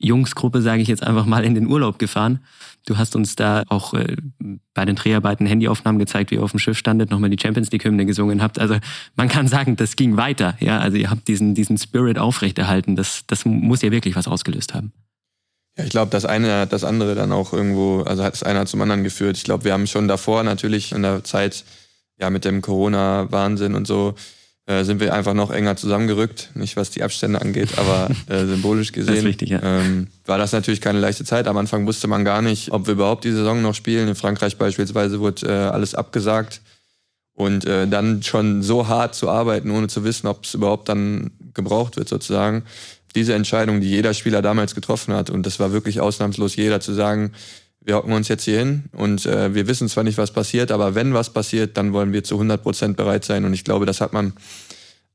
[0.00, 2.40] Jungsgruppe, sage ich jetzt einfach mal, in den Urlaub gefahren.
[2.86, 4.16] Du hast uns da auch äh,
[4.74, 8.06] bei den Dreharbeiten Handyaufnahmen gezeigt, wie ihr auf dem Schiff standet, nochmal die Champions League-Hymne
[8.06, 8.58] gesungen habt.
[8.58, 8.78] Also
[9.14, 10.56] man kann sagen, das ging weiter.
[10.58, 12.96] Ja, also ihr habt diesen, diesen Spirit aufrechterhalten.
[12.96, 14.92] Das, das muss ja wirklich was ausgelöst haben.
[15.76, 18.64] Ja, ich glaube, das eine hat das andere dann auch irgendwo, also hat das eine
[18.66, 19.36] zum anderen geführt.
[19.36, 21.64] Ich glaube, wir haben schon davor natürlich in der Zeit,
[22.18, 24.14] ja, mit dem Corona-Wahnsinn und so,
[24.66, 26.50] äh, sind wir einfach noch enger zusammengerückt.
[26.54, 29.16] Nicht was die Abstände angeht, aber äh, symbolisch gesehen.
[29.16, 29.60] Das wichtig, ja.
[29.62, 31.48] ähm, war das natürlich keine leichte Zeit.
[31.48, 34.08] Am Anfang wusste man gar nicht, ob wir überhaupt die Saison noch spielen.
[34.08, 36.60] In Frankreich beispielsweise wurde äh, alles abgesagt.
[37.32, 41.30] Und äh, dann schon so hart zu arbeiten, ohne zu wissen, ob es überhaupt dann
[41.54, 42.64] gebraucht wird, sozusagen,
[43.14, 46.92] diese Entscheidung, die jeder Spieler damals getroffen hat, und das war wirklich ausnahmslos jeder, zu
[46.92, 47.32] sagen,
[47.82, 50.94] wir hocken uns jetzt hier hin und äh, wir wissen zwar nicht, was passiert, aber
[50.94, 53.44] wenn was passiert, dann wollen wir zu 100 Prozent bereit sein.
[53.44, 54.34] Und ich glaube, das hat man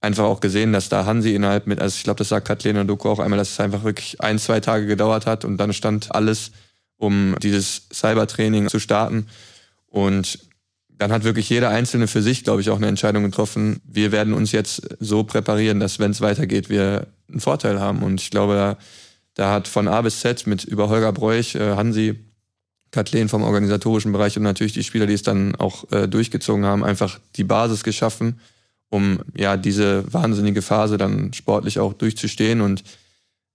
[0.02, 2.88] einfach auch gesehen, dass da Hansi innerhalb mit, also ich glaube, das sagt Kathleen und
[2.88, 6.14] Doku auch einmal, dass es einfach wirklich ein, zwei Tage gedauert hat und dann stand
[6.14, 6.52] alles,
[6.98, 9.28] um dieses Cybertraining zu starten.
[9.88, 10.40] Und
[10.98, 13.82] dann hat wirklich jeder Einzelne für sich, glaube ich, auch eine Entscheidung getroffen.
[13.86, 18.02] Wir werden uns jetzt so präparieren, dass, wenn es weitergeht, wir einen Vorteil haben.
[18.04, 18.78] Und ich glaube, da,
[19.34, 22.20] da, hat von A bis Z mit über Holger Bräuch, äh, Hansi
[22.92, 26.84] Kathleen vom organisatorischen Bereich und natürlich die Spieler, die es dann auch äh, durchgezogen haben,
[26.84, 28.40] einfach die Basis geschaffen,
[28.90, 32.62] um ja diese wahnsinnige Phase dann sportlich auch durchzustehen.
[32.62, 32.84] Und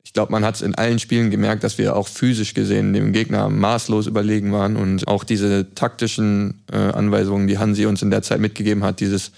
[0.02, 3.12] ich glaube, man hat es in allen Spielen gemerkt, dass wir auch physisch gesehen dem
[3.12, 8.22] Gegner maßlos überlegen waren und auch diese taktischen äh, Anweisungen, die Hansi uns in der
[8.22, 9.32] Zeit mitgegeben hat, dieses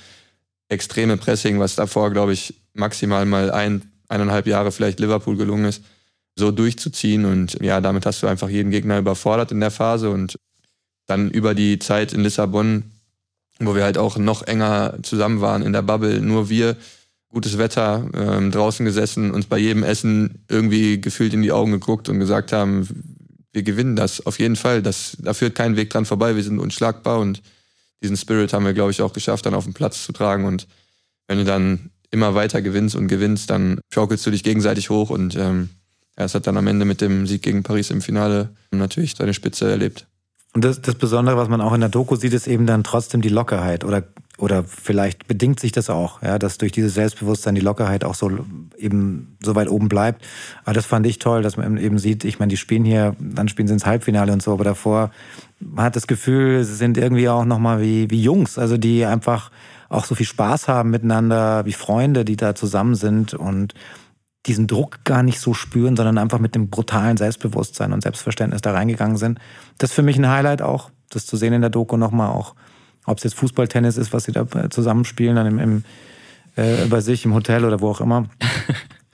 [0.68, 5.82] extreme Pressing, was davor, glaube ich, maximal mal ein, eineinhalb Jahre vielleicht Liverpool gelungen ist,
[6.36, 7.24] so durchzuziehen.
[7.24, 10.10] Und ja, damit hast du einfach jeden Gegner überfordert in der Phase.
[10.10, 10.36] Und
[11.06, 12.84] dann über die Zeit in Lissabon,
[13.58, 16.76] wo wir halt auch noch enger zusammen waren in der Bubble, nur wir,
[17.32, 22.08] gutes Wetter, ähm, draußen gesessen, uns bei jedem Essen irgendwie gefühlt in die Augen geguckt
[22.08, 22.86] und gesagt haben,
[23.52, 24.82] wir gewinnen das auf jeden Fall.
[24.82, 27.42] Das, da führt kein Weg dran vorbei, wir sind unschlagbar und
[28.02, 30.44] diesen Spirit haben wir, glaube ich, auch geschafft, dann auf den Platz zu tragen.
[30.44, 30.66] Und
[31.26, 35.34] wenn du dann immer weiter gewinnst und gewinnst, dann schaukelst du dich gegenseitig hoch und
[35.36, 35.70] ähm,
[36.18, 39.32] ja, es hat dann am Ende mit dem Sieg gegen Paris im Finale natürlich seine
[39.32, 40.06] Spitze erlebt.
[40.52, 43.22] Und das, das Besondere, was man auch in der Doku sieht, ist eben dann trotzdem
[43.22, 43.84] die Lockerheit.
[43.84, 44.04] Oder,
[44.42, 48.28] oder vielleicht bedingt sich das auch, ja, dass durch dieses Selbstbewusstsein die Lockerheit auch so
[48.76, 50.24] eben so weit oben bleibt.
[50.64, 53.46] Aber das fand ich toll, dass man eben sieht, ich meine, die spielen hier, dann
[53.46, 55.12] spielen sie ins Halbfinale und so, aber davor,
[55.60, 59.52] man hat das Gefühl, sie sind irgendwie auch nochmal wie, wie Jungs, also die einfach
[59.88, 63.74] auch so viel Spaß haben miteinander, wie Freunde, die da zusammen sind und
[64.46, 68.72] diesen Druck gar nicht so spüren, sondern einfach mit dem brutalen Selbstbewusstsein und Selbstverständnis da
[68.72, 69.38] reingegangen sind.
[69.78, 72.56] Das ist für mich ein Highlight auch, das zu sehen in der Doku nochmal auch.
[73.06, 75.84] Ob es jetzt Fußball, Tennis ist, was sie da zusammenspielen, dann im, im
[76.56, 78.26] äh, bei sich im Hotel oder wo auch immer.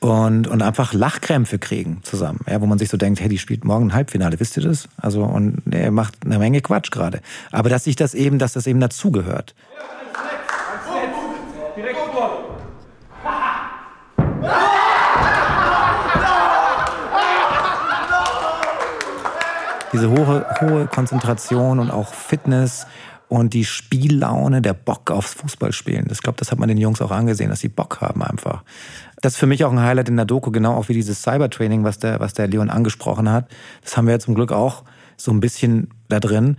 [0.01, 3.65] Und, und einfach Lachkrämpfe kriegen zusammen, ja, wo man sich so denkt, hey, die spielt
[3.65, 4.89] morgen ein Halbfinale, wisst ihr das?
[4.97, 7.21] Also, und er macht eine Menge Quatsch gerade.
[7.51, 9.57] Aber dass sich das eben, dass das eben dazugehört.
[19.93, 22.87] Diese hohe, hohe Konzentration und auch Fitness
[23.29, 26.09] und die Spiellaune, der Bock aufs Fußballspielen.
[26.11, 28.65] Ich glaube, das hat man den Jungs auch angesehen, dass sie Bock haben einfach.
[29.21, 31.85] Das ist für mich auch ein Highlight in der Doku, genau auch wie dieses Cybertraining,
[31.85, 33.49] was der, was der Leon angesprochen hat.
[33.83, 34.85] Das haben wir ja zum Glück auch
[35.17, 36.57] so ein bisschen da drin.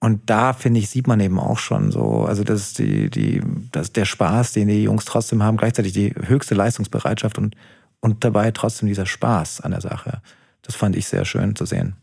[0.00, 3.40] Und da, finde ich, sieht man eben auch schon so, also das die, die,
[3.72, 7.56] das der Spaß, den die Jungs trotzdem haben, gleichzeitig die höchste Leistungsbereitschaft und,
[8.00, 10.20] und dabei trotzdem dieser Spaß an der Sache.
[10.62, 11.96] Das fand ich sehr schön zu sehen.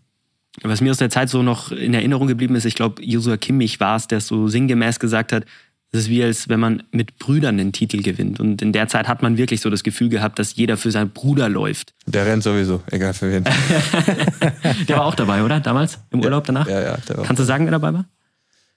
[0.63, 3.79] Was mir aus der Zeit so noch in Erinnerung geblieben ist, ich glaube, Joshua Kimmich
[3.79, 5.45] war es, der so sinngemäß gesagt hat,
[5.93, 8.39] es ist wie als wenn man mit Brüdern den Titel gewinnt.
[8.39, 11.09] Und in der Zeit hat man wirklich so das Gefühl gehabt, dass jeder für seinen
[11.09, 11.93] Bruder läuft.
[12.05, 13.43] Der rennt sowieso, egal für wen.
[14.87, 15.59] der war auch dabei, oder?
[15.59, 15.99] Damals?
[16.11, 16.67] Im Urlaub danach?
[16.67, 16.97] Ja, ja.
[17.09, 18.05] Der war Kannst du sagen, wer dabei war?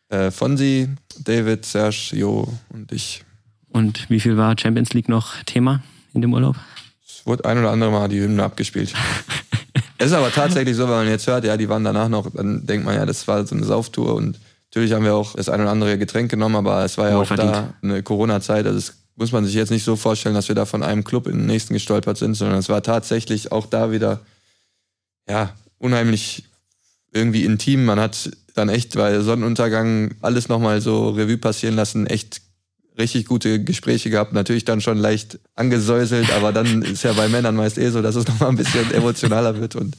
[0.09, 0.89] Äh, Fonsi,
[1.21, 3.25] David, Serge, Jo und ich.
[3.69, 5.83] Und wie viel war Champions League noch Thema
[6.15, 6.57] in dem Urlaub?
[7.07, 8.93] Es wurde ein oder andere Mal die Hymne abgespielt.
[10.05, 12.67] Es ist aber tatsächlich so, wenn man jetzt hört, ja, die waren danach noch, dann
[12.67, 15.63] denkt man ja, das war so eine Sauftour und natürlich haben wir auch das ein
[15.63, 17.53] oder andere Getränk genommen, aber es war ja auch verdient.
[17.53, 20.67] da eine Corona-Zeit, also das muss man sich jetzt nicht so vorstellen, dass wir da
[20.67, 24.21] von einem Club in den nächsten gestolpert sind, sondern es war tatsächlich auch da wieder,
[25.27, 26.45] ja, unheimlich
[27.11, 27.87] irgendwie intim.
[27.87, 32.43] Man hat dann echt bei Sonnenuntergang alles nochmal so Revue passieren lassen, echt
[32.99, 37.57] richtig gute Gespräche gehabt, natürlich dann schon leicht angesäuselt, aber dann ist ja bei Männern
[37.57, 39.77] meist eh so, dass es nochmal ein bisschen emotionaler wird.
[39.77, 39.97] Und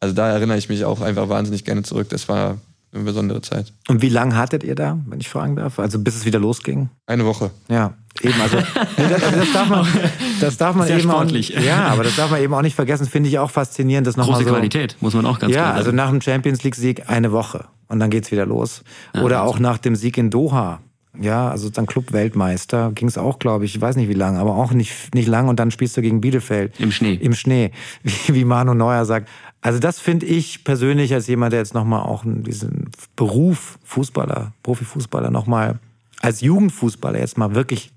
[0.00, 2.08] also da erinnere ich mich auch einfach wahnsinnig gerne zurück.
[2.10, 2.58] Das war
[2.92, 3.72] eine besondere Zeit.
[3.88, 5.78] Und wie lange hattet ihr da, wenn ich fragen darf?
[5.78, 6.88] Also bis es wieder losging?
[7.06, 7.50] Eine Woche.
[7.68, 8.40] Ja, eben.
[8.40, 9.86] Also das, das, darf man,
[10.40, 11.56] das darf man Sehr eben sportlich.
[11.58, 11.62] auch.
[11.62, 13.06] Ja, aber das darf man eben auch nicht vergessen.
[13.06, 14.54] Finde ich auch faszinierend, das nochmal Große so.
[14.54, 15.78] Qualität muss man auch ganz Ja, klar sagen.
[15.78, 18.82] also nach dem Champions League Sieg eine Woche und dann geht's wieder los.
[19.22, 20.80] Oder auch nach dem Sieg in Doha
[21.20, 24.54] ja, also dann Club-Weltmeister ging es auch, glaube ich, ich weiß nicht wie lange, aber
[24.56, 26.78] auch nicht, nicht lang und dann spielst du gegen Bielefeld.
[26.80, 27.14] Im Schnee.
[27.14, 27.70] Im Schnee,
[28.02, 29.28] wie, wie Manu Neuer sagt.
[29.60, 35.30] Also das finde ich persönlich als jemand, der jetzt nochmal auch diesen Beruf Fußballer, Profifußballer
[35.30, 35.78] nochmal
[36.20, 37.92] als Jugendfußballer jetzt mal wirklich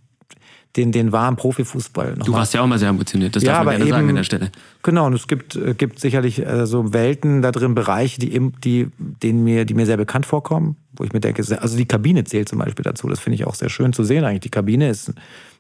[0.76, 2.16] den, den wahren Profifußball.
[2.16, 2.40] Noch du mal.
[2.40, 4.16] warst ja auch mal sehr ambitioniert, das Ja, darf man aber gerne sagen eben- an
[4.16, 4.52] der Stelle.
[4.84, 8.88] Genau, und es gibt, äh, gibt sicherlich äh, so Welten da drin, Bereiche, die, die,
[8.98, 12.50] denen mir, die mir sehr bekannt vorkommen, wo ich mir denke, also die Kabine zählt
[12.50, 13.08] zum Beispiel dazu.
[13.08, 14.42] Das finde ich auch sehr schön zu sehen eigentlich.
[14.42, 15.14] Die Kabine ist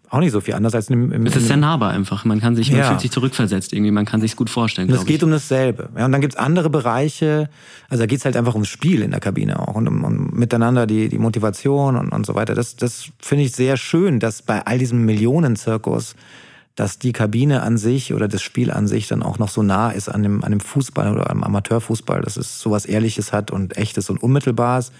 [0.09, 2.25] auch nicht so viel anders als im, im, Es ist sehr nahbar einfach.
[2.25, 2.87] Man kann sich, man Ja.
[2.89, 3.91] fühlt sich zurückversetzt irgendwie.
[3.91, 4.89] Man kann sich gut vorstellen.
[4.89, 5.23] Und es geht ich.
[5.23, 5.87] um dasselbe.
[5.97, 7.49] Ja, und dann gibt's andere Bereiche,
[7.87, 10.85] also da geht's halt einfach ums Spiel in der Kabine auch und um, um miteinander
[10.85, 12.55] die, die Motivation und, und so weiter.
[12.55, 16.15] Das, das finde ich sehr schön, dass bei all diesem Millionenzirkus,
[16.75, 19.91] dass die Kabine an sich oder das Spiel an sich dann auch noch so nah
[19.91, 23.77] ist an dem, an dem Fußball oder am Amateurfußball, dass es sowas Ehrliches hat und
[23.77, 24.91] Echtes und Unmittelbares.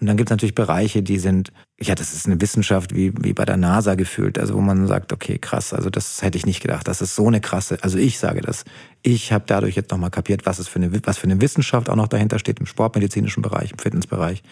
[0.00, 3.34] Und dann gibt es natürlich Bereiche, die sind, ja, das ist eine Wissenschaft wie, wie
[3.34, 6.62] bei der NASA gefühlt, also wo man sagt, okay, krass, also das hätte ich nicht
[6.62, 8.64] gedacht, das ist so eine krasse, also ich sage das,
[9.02, 11.96] ich habe dadurch jetzt nochmal kapiert, was, es für eine, was für eine Wissenschaft auch
[11.96, 14.42] noch dahinter steht im sportmedizinischen Bereich, im Fitnessbereich.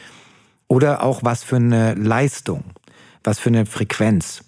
[0.68, 2.64] Oder auch was für eine Leistung,
[3.24, 4.44] was für eine Frequenz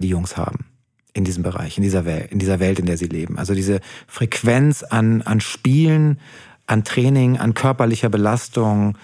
[0.00, 0.69] die Jungs haben
[1.12, 3.38] in diesem Bereich, in dieser Welt, in dieser Welt, in der sie leben.
[3.38, 6.20] Also diese Frequenz an, an Spielen,
[6.66, 8.96] an Training, an körperlicher Belastung,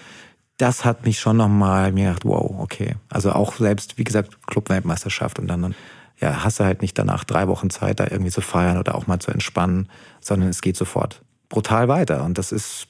[0.57, 2.95] das hat mich schon nochmal mir gedacht, wow, okay.
[3.09, 5.75] Also auch selbst, wie gesagt, Clubweltmeisterschaft und dann,
[6.19, 9.05] ja, hast du halt nicht danach drei Wochen Zeit, da irgendwie zu feiern oder auch
[9.05, 9.89] mal zu entspannen,
[10.19, 12.23] sondern es geht sofort brutal weiter.
[12.23, 12.87] Und das ist,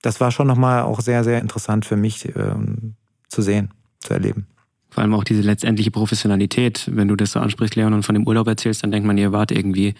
[0.00, 2.94] das war schon nochmal auch sehr, sehr interessant für mich ähm,
[3.28, 4.46] zu sehen, zu erleben.
[4.94, 6.88] Vor allem auch diese letztendliche Professionalität.
[6.88, 9.32] Wenn du das so ansprichst, Leon, und von dem Urlaub erzählst, dann denkt man, ihr
[9.32, 9.94] wart irgendwie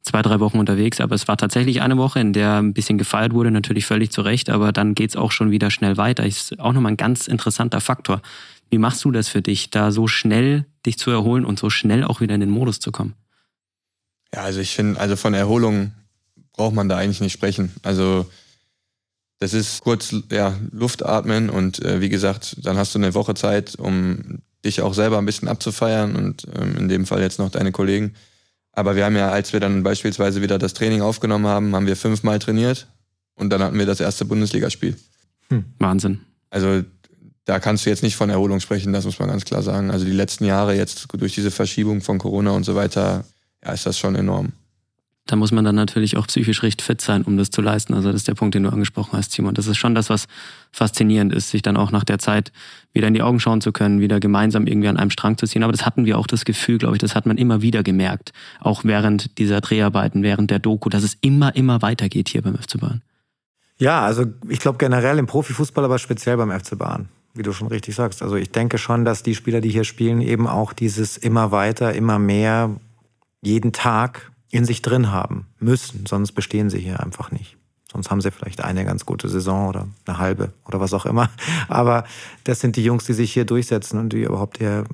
[0.00, 3.34] zwei, drei Wochen unterwegs, aber es war tatsächlich eine Woche, in der ein bisschen gefeiert
[3.34, 6.24] wurde, natürlich völlig zu Recht, aber dann geht es auch schon wieder schnell weiter.
[6.24, 8.22] Ist auch nochmal ein ganz interessanter Faktor.
[8.70, 12.04] Wie machst du das für dich, da so schnell dich zu erholen und so schnell
[12.04, 13.12] auch wieder in den Modus zu kommen?
[14.34, 15.92] Ja, also ich finde, also von Erholung
[16.54, 17.74] braucht man da eigentlich nicht sprechen.
[17.82, 18.24] Also
[19.40, 23.34] das ist kurz ja, Luft atmen und äh, wie gesagt, dann hast du eine Woche
[23.34, 24.37] Zeit, um
[24.68, 28.14] dich auch selber ein bisschen abzufeiern und ähm, in dem Fall jetzt noch deine Kollegen.
[28.72, 31.96] Aber wir haben ja, als wir dann beispielsweise wieder das Training aufgenommen haben, haben wir
[31.96, 32.86] fünfmal trainiert
[33.34, 34.96] und dann hatten wir das erste Bundesligaspiel.
[35.48, 36.20] Hm, Wahnsinn.
[36.50, 36.82] Also
[37.44, 39.90] da kannst du jetzt nicht von Erholung sprechen, das muss man ganz klar sagen.
[39.90, 43.24] Also die letzten Jahre jetzt durch diese Verschiebung von Corona und so weiter,
[43.64, 44.52] ja, ist das schon enorm
[45.28, 47.92] da muss man dann natürlich auch psychisch recht fit sein, um das zu leisten.
[47.92, 49.52] Also das ist der Punkt, den du angesprochen hast, Simon.
[49.52, 50.26] Das ist schon das, was
[50.72, 52.50] faszinierend ist, sich dann auch nach der Zeit
[52.94, 55.62] wieder in die Augen schauen zu können, wieder gemeinsam irgendwie an einem Strang zu ziehen.
[55.62, 58.32] Aber das hatten wir auch das Gefühl, glaube ich, das hat man immer wieder gemerkt,
[58.58, 62.80] auch während dieser Dreharbeiten, während der Doku, dass es immer, immer weitergeht hier beim FC
[62.80, 63.02] Bayern.
[63.76, 67.68] Ja, also ich glaube generell im Profifußball, aber speziell beim FC Bayern wie du schon
[67.68, 68.20] richtig sagst.
[68.20, 71.94] Also ich denke schon, dass die Spieler, die hier spielen, eben auch dieses immer weiter,
[71.94, 72.74] immer mehr,
[73.42, 77.56] jeden Tag in sich drin haben müssen, sonst bestehen sie hier einfach nicht.
[77.90, 81.30] Sonst haben sie vielleicht eine ganz gute Saison oder eine halbe oder was auch immer.
[81.68, 82.04] Aber
[82.44, 84.84] das sind die Jungs, die sich hier durchsetzen und die überhaupt hier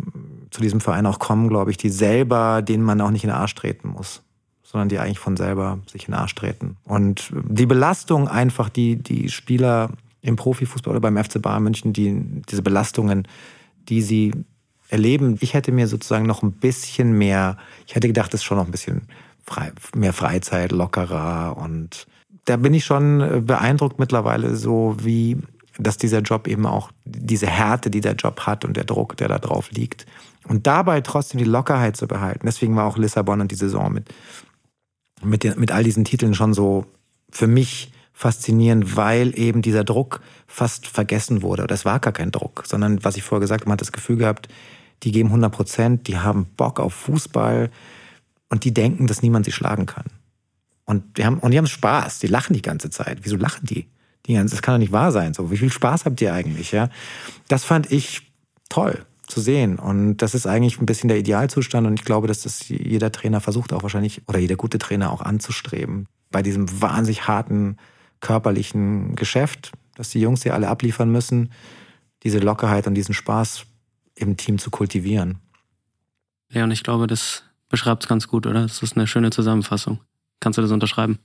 [0.50, 3.36] zu diesem Verein auch kommen, glaube ich, die selber, denen man auch nicht in den
[3.36, 4.22] Arsch treten muss,
[4.62, 6.76] sondern die eigentlich von selber sich in den Arsch treten.
[6.84, 9.90] Und die Belastung einfach, die die Spieler
[10.22, 13.26] im Profifußball oder beim FC Bayern München, die, diese Belastungen,
[13.88, 14.32] die sie
[14.88, 18.56] erleben, ich hätte mir sozusagen noch ein bisschen mehr, ich hätte gedacht, das ist schon
[18.56, 19.02] noch ein bisschen
[19.44, 22.06] frei, mehr Freizeit, lockerer und
[22.46, 25.38] da bin ich schon beeindruckt mittlerweile so, wie
[25.78, 29.28] dass dieser Job eben auch diese Härte, die der Job hat und der Druck, der
[29.28, 30.06] da drauf liegt.
[30.46, 32.46] Und dabei trotzdem die Lockerheit zu behalten.
[32.46, 34.08] Deswegen war auch Lissabon und die Saison mit,
[35.22, 36.86] mit, den, mit all diesen Titeln schon so
[37.30, 41.66] für mich faszinierend, weil eben dieser Druck fast vergessen wurde.
[41.66, 44.18] Das war gar kein Druck, sondern was ich vorher gesagt habe, man hat das Gefühl
[44.18, 44.48] gehabt,
[45.02, 47.70] die geben 100 Prozent, die haben Bock auf Fußball,
[48.54, 50.06] und die denken, dass niemand sie schlagen kann.
[50.84, 53.18] Und die haben, und die haben Spaß, die lachen die ganze Zeit.
[53.22, 53.88] Wieso lachen die?
[54.26, 55.34] die ganze, das kann doch nicht wahr sein.
[55.34, 56.72] So, wie viel Spaß habt ihr eigentlich?
[56.72, 56.88] Ja?
[57.48, 58.32] Das fand ich
[58.68, 59.78] toll zu sehen.
[59.78, 61.86] Und das ist eigentlich ein bisschen der Idealzustand.
[61.86, 65.20] Und ich glaube, dass das jeder Trainer versucht auch wahrscheinlich, oder jeder gute Trainer auch
[65.20, 66.06] anzustreben.
[66.30, 67.76] Bei diesem wahnsinnig harten
[68.20, 71.52] körperlichen Geschäft, dass die Jungs hier alle abliefern müssen,
[72.22, 73.66] diese Lockerheit und diesen Spaß
[74.14, 75.38] im Team zu kultivieren.
[76.50, 78.62] Ja, und ich glaube, das beschreibt es ganz gut, oder?
[78.62, 80.00] Das ist eine schöne Zusammenfassung.
[80.40, 81.18] Kannst du das unterschreiben?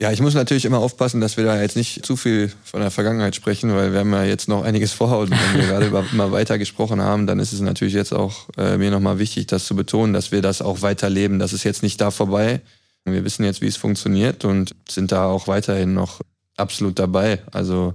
[0.00, 2.90] Ja, ich muss natürlich immer aufpassen, dass wir da jetzt nicht zu viel von der
[2.90, 6.32] Vergangenheit sprechen, weil wir haben ja jetzt noch einiges vor und wenn wir gerade immer
[6.32, 9.76] weiter gesprochen haben, dann ist es natürlich jetzt auch äh, mir nochmal wichtig, das zu
[9.76, 11.38] betonen, dass wir das auch weiterleben.
[11.38, 12.62] Das ist jetzt nicht da vorbei.
[13.04, 16.20] Wir wissen jetzt, wie es funktioniert und sind da auch weiterhin noch
[16.56, 17.40] absolut dabei.
[17.52, 17.94] Also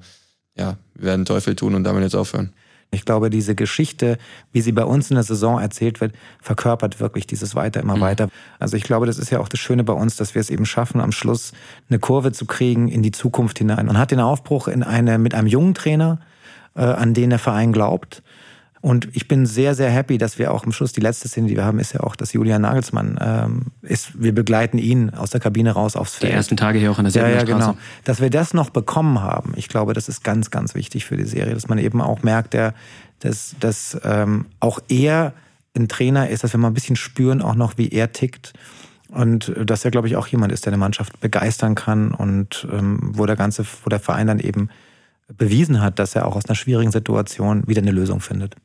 [0.55, 2.53] ja, wir werden Teufel tun und damit jetzt aufhören.
[2.89, 4.17] Ich glaube, diese Geschichte,
[4.53, 8.01] wie sie bei uns in der Saison erzählt wird, verkörpert wirklich dieses Weiter, immer mhm.
[8.01, 8.29] weiter.
[8.59, 10.65] Also ich glaube, das ist ja auch das Schöne bei uns, dass wir es eben
[10.65, 11.51] schaffen, am Schluss
[11.89, 13.87] eine Kurve zu kriegen in die Zukunft hinein.
[13.87, 16.19] Man hat den Aufbruch in eine, mit einem jungen Trainer,
[16.75, 18.23] äh, an den der Verein glaubt.
[18.87, 21.57] Und ich bin sehr, sehr happy, dass wir auch am Schluss, die letzte Szene, die
[21.57, 25.41] wir haben, ist ja auch, dass Julian Nagelsmann ähm, ist, wir begleiten ihn aus der
[25.41, 26.31] Kabine raus aufs Feld.
[26.31, 27.33] Die ersten Tage hier auch in der Serie.
[27.33, 27.75] Ja, ja, genau.
[28.05, 31.25] Dass wir das noch bekommen haben, ich glaube, das ist ganz, ganz wichtig für die
[31.25, 32.73] Serie, dass man eben auch merkt, der,
[33.19, 35.33] dass, dass ähm, auch er
[35.75, 38.53] ein Trainer ist, dass wir mal ein bisschen spüren, auch noch, wie er tickt.
[39.09, 42.99] Und dass er, glaube ich, auch jemand ist, der eine Mannschaft begeistern kann und ähm,
[43.01, 44.69] wo der ganze, wo der Verein dann eben
[45.37, 48.55] bewiesen hat, dass er auch aus einer schwierigen Situation wieder eine Lösung findet.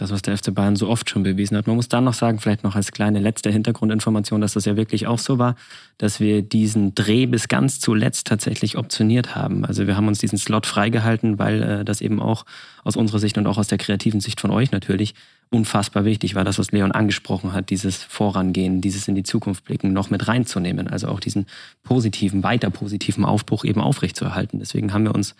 [0.00, 1.66] Das, was der FC Bayern so oft schon bewiesen hat.
[1.66, 5.06] Man muss dann noch sagen, vielleicht noch als kleine letzte Hintergrundinformation, dass das ja wirklich
[5.06, 5.56] auch so war,
[5.98, 9.64] dass wir diesen Dreh bis ganz zuletzt tatsächlich optioniert haben.
[9.64, 12.44] Also wir haben uns diesen Slot freigehalten, weil äh, das eben auch
[12.84, 15.14] aus unserer Sicht und auch aus der kreativen Sicht von euch natürlich
[15.50, 19.92] unfassbar wichtig war, das, was Leon angesprochen hat, dieses Vorangehen, dieses in die Zukunft blicken,
[19.92, 20.88] noch mit reinzunehmen.
[20.88, 21.46] Also auch diesen
[21.82, 24.58] positiven, weiter positiven Aufbruch eben aufrechtzuerhalten.
[24.58, 25.34] Deswegen haben wir uns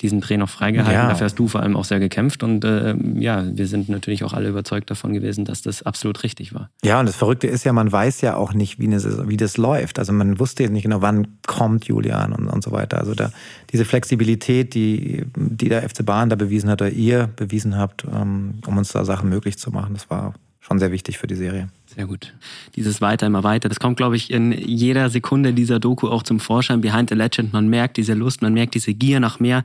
[0.00, 0.92] diesen Dreh noch freigehalten.
[0.92, 1.08] Ja.
[1.08, 2.42] Dafür hast du vor allem auch sehr gekämpft.
[2.42, 6.52] Und äh, ja, wir sind natürlich auch alle überzeugt davon gewesen, dass das absolut richtig
[6.52, 6.70] war.
[6.84, 9.56] Ja, und das Verrückte ist ja, man weiß ja auch nicht, wie, eine, wie das
[9.56, 9.98] läuft.
[9.98, 12.98] Also man wusste jetzt nicht genau, wann kommt Julian und, und so weiter.
[12.98, 13.30] Also da,
[13.70, 18.54] diese Flexibilität, die, die der FC Bahn da bewiesen hat oder ihr bewiesen habt, ähm,
[18.66, 21.68] um uns da Sachen möglich zu machen, das war schon sehr wichtig für die Serie.
[21.94, 22.32] Sehr gut.
[22.74, 23.68] Dieses Weiter, immer weiter.
[23.68, 26.80] Das kommt, glaube ich, in jeder Sekunde dieser Doku auch zum Vorschein.
[26.80, 27.52] Behind the Legend.
[27.52, 29.62] Man merkt diese Lust, man merkt diese Gier nach mehr.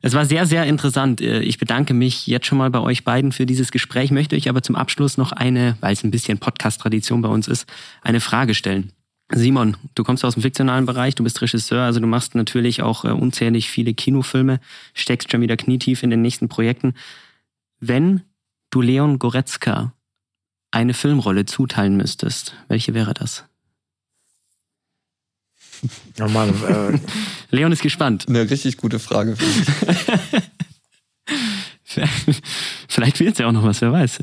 [0.00, 1.20] Es war sehr, sehr interessant.
[1.20, 4.48] Äh, ich bedanke mich jetzt schon mal bei euch beiden für dieses Gespräch, möchte euch
[4.48, 7.66] aber zum Abschluss noch eine, weil es ein bisschen Podcast-Tradition bei uns ist,
[8.02, 8.92] eine Frage stellen.
[9.32, 13.06] Simon, du kommst aus dem fiktionalen Bereich, du bist Regisseur, also du machst natürlich auch
[13.06, 14.60] äh, unzählig viele Kinofilme,
[14.92, 16.92] steckst schon wieder knietief in den nächsten Projekten.
[17.80, 18.20] Wenn
[18.70, 19.94] du Leon Goretzka
[20.74, 23.44] eine Filmrolle zuteilen müsstest, welche wäre das?
[26.20, 26.98] Oh Mann, äh,
[27.50, 28.26] Leon ist gespannt.
[28.28, 29.36] Eine richtig gute Frage.
[32.88, 34.18] Vielleicht wird es ja auch noch was, wer weiß.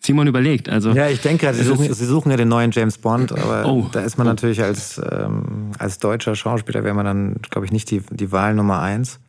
[0.00, 0.68] Simon überlegt.
[0.68, 3.64] Also, ja, ich denke gerade, sie, suchen, sie suchen ja den neuen James Bond, aber
[3.64, 4.30] oh, da ist man oh.
[4.30, 8.54] natürlich als, ähm, als deutscher Schauspieler, wäre man dann, glaube ich, nicht die, die Wahl
[8.54, 9.20] Nummer eins.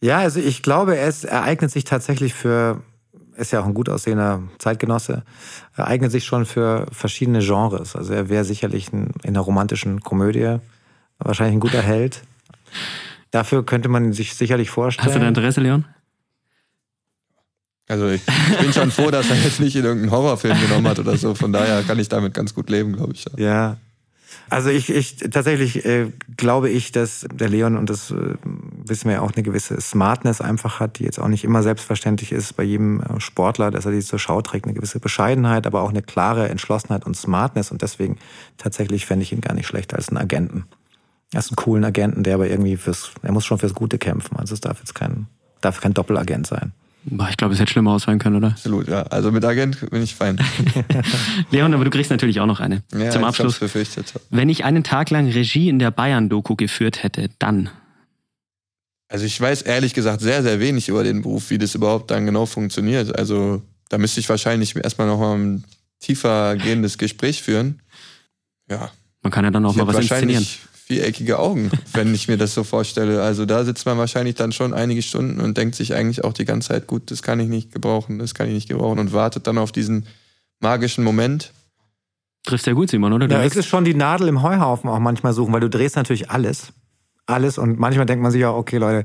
[0.00, 2.82] Ja, also ich glaube, es ereignet sich tatsächlich für
[3.38, 5.22] ist ja auch ein gut aussehender Zeitgenosse,
[5.76, 7.96] eignet sich schon für verschiedene Genres.
[7.96, 10.58] Also er wäre sicherlich ein, in einer romantischen Komödie
[11.18, 12.22] wahrscheinlich ein guter Held.
[13.30, 15.06] Dafür könnte man sich sicherlich vorstellen.
[15.06, 15.84] Hast du da Interesse, Leon?
[17.88, 18.22] Also ich
[18.60, 21.34] bin schon froh, dass er jetzt nicht in irgendeinen Horrorfilm genommen hat oder so.
[21.34, 23.24] Von daher kann ich damit ganz gut leben, glaube ich.
[23.36, 23.78] Ja,
[24.50, 28.34] also ich, ich tatsächlich äh, glaube ich, dass der Leon, und das äh,
[28.88, 32.32] wissen wir ja auch, eine gewisse Smartness einfach hat, die jetzt auch nicht immer selbstverständlich
[32.32, 35.82] ist bei jedem äh, Sportler, dass er die zur Schau trägt, eine gewisse Bescheidenheit, aber
[35.82, 37.70] auch eine klare Entschlossenheit und Smartness.
[37.70, 38.18] Und deswegen
[38.56, 40.64] tatsächlich fände ich ihn gar nicht schlecht als einen Agenten.
[41.32, 44.36] Er ist einen coolen Agenten, der aber irgendwie fürs, er muss schon fürs Gute kämpfen.
[44.36, 45.26] Also es darf jetzt kein,
[45.60, 46.72] darf kein Doppelagent sein.
[47.30, 48.48] Ich glaube, es hätte schlimmer ausfallen können, oder?
[48.48, 49.02] Absolut, ja.
[49.02, 50.38] Also mit Agent bin ich fein.
[51.50, 52.82] Leon, aber du kriegst natürlich auch noch eine.
[52.92, 53.58] Ja, Zum Abschluss.
[53.58, 54.14] Befürchtet.
[54.30, 57.70] Wenn ich einen Tag lang Regie in der Bayern-Doku geführt hätte, dann.
[59.08, 62.26] Also ich weiß ehrlich gesagt sehr, sehr wenig über den Beruf, wie das überhaupt dann
[62.26, 63.16] genau funktioniert.
[63.16, 65.64] Also da müsste ich wahrscheinlich erstmal noch mal ein
[66.00, 67.80] tiefer gehendes Gespräch führen.
[68.70, 68.90] Ja.
[69.22, 70.46] Man kann ja dann auch ich mal was inszenieren
[70.88, 73.22] viereckige Augen, wenn ich mir das so vorstelle.
[73.22, 76.46] Also da sitzt man wahrscheinlich dann schon einige Stunden und denkt sich eigentlich auch die
[76.46, 79.46] ganze Zeit, gut, das kann ich nicht gebrauchen, das kann ich nicht gebrauchen und wartet
[79.46, 80.06] dann auf diesen
[80.60, 81.52] magischen Moment.
[82.44, 83.28] Trifft ja gut, Simon, oder?
[83.28, 86.30] Ja, es ist schon die Nadel im Heuhaufen auch manchmal suchen, weil du drehst natürlich
[86.30, 86.72] alles.
[87.28, 89.04] Alles und manchmal denkt man sich auch, okay, Leute,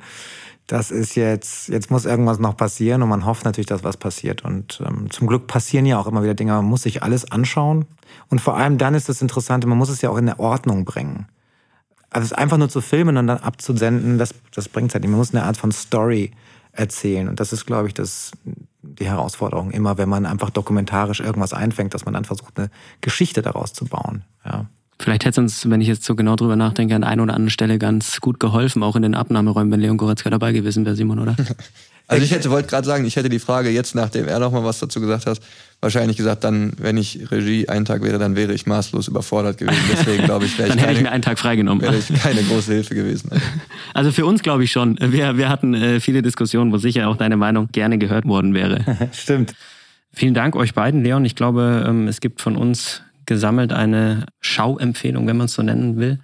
[0.68, 4.46] das ist jetzt, jetzt muss irgendwas noch passieren und man hofft natürlich, dass was passiert.
[4.46, 6.54] Und ähm, zum Glück passieren ja auch immer wieder Dinge.
[6.54, 7.86] Man muss sich alles anschauen.
[8.30, 10.86] Und vor allem dann ist das Interessante, man muss es ja auch in der Ordnung
[10.86, 11.28] bringen.
[12.10, 15.12] Also es einfach nur zu filmen und dann abzusenden, das, das bringt es halt nicht.
[15.12, 16.32] Man muss eine Art von Story
[16.72, 17.28] erzählen.
[17.28, 18.32] Und das ist, glaube ich, das,
[18.84, 22.70] die Herausforderung immer, wenn man einfach dokumentarisch irgendwas einfängt, dass man dann versucht, eine
[23.02, 24.24] Geschichte daraus zu bauen.
[24.46, 24.68] Ja.
[25.00, 27.50] Vielleicht hätte es uns, wenn ich jetzt so genau drüber nachdenke, an einer oder anderen
[27.50, 31.20] Stelle ganz gut geholfen, auch in den Abnahmeräumen, wenn Leon Goretzka dabei gewesen wäre, Simon,
[31.20, 31.36] oder?
[32.06, 34.64] Also ich hätte, wollte gerade sagen, ich hätte die Frage jetzt, nachdem er noch mal
[34.64, 35.40] was dazu gesagt hat,
[35.80, 39.80] wahrscheinlich gesagt, dann, wenn ich Regie einen Tag wäre, dann wäre ich maßlos überfordert gewesen.
[39.90, 41.82] Deswegen glaube ich, wäre ich, dann hätte ich mir einen Tag freigenommen.
[41.82, 43.30] Wäre ich keine große Hilfe gewesen.
[43.96, 44.98] Also für uns glaube ich schon.
[45.00, 48.84] Wir, wir hatten äh, viele Diskussionen, wo sicher auch deine Meinung gerne gehört worden wäre.
[49.12, 49.54] Stimmt.
[50.12, 51.26] Vielen Dank euch beiden, Leon.
[51.26, 55.98] Ich glaube, ähm, es gibt von uns gesammelt eine Schauempfehlung, wenn man es so nennen
[55.98, 56.20] will.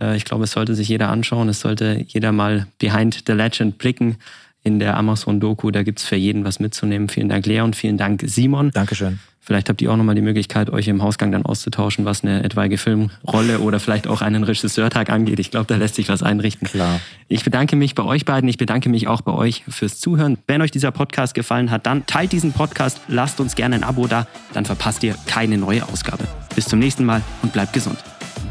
[0.00, 1.48] Äh, ich glaube, es sollte sich jeder anschauen.
[1.48, 4.16] Es sollte jeder mal behind the legend blicken
[4.62, 5.70] in der Amazon-Doku.
[5.70, 7.08] Da gibt es für jeden was mitzunehmen.
[7.08, 7.74] Vielen Dank, Leon.
[7.74, 8.70] Vielen Dank, Simon.
[8.72, 9.18] Dankeschön.
[9.42, 12.76] Vielleicht habt ihr auch nochmal die Möglichkeit, euch im Hausgang dann auszutauschen, was eine etwaige
[12.78, 15.40] Filmrolle oder vielleicht auch einen Regisseurtag angeht.
[15.40, 16.68] Ich glaube, da lässt sich was einrichten.
[16.68, 17.00] Klar.
[17.26, 18.48] Ich bedanke mich bei euch beiden.
[18.48, 20.38] Ich bedanke mich auch bei euch fürs Zuhören.
[20.46, 24.06] Wenn euch dieser Podcast gefallen hat, dann teilt diesen Podcast, lasst uns gerne ein Abo
[24.06, 26.24] da, dann verpasst ihr keine neue Ausgabe.
[26.54, 27.98] Bis zum nächsten Mal und bleibt gesund.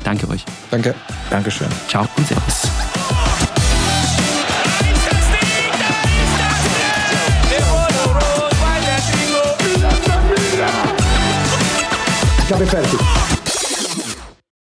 [0.03, 0.43] Danke euch.
[0.72, 0.95] Danke.
[1.30, 1.68] Dankeschön.
[1.88, 2.98] Ciao und Servus.
[12.49, 13.18] Cabe perto.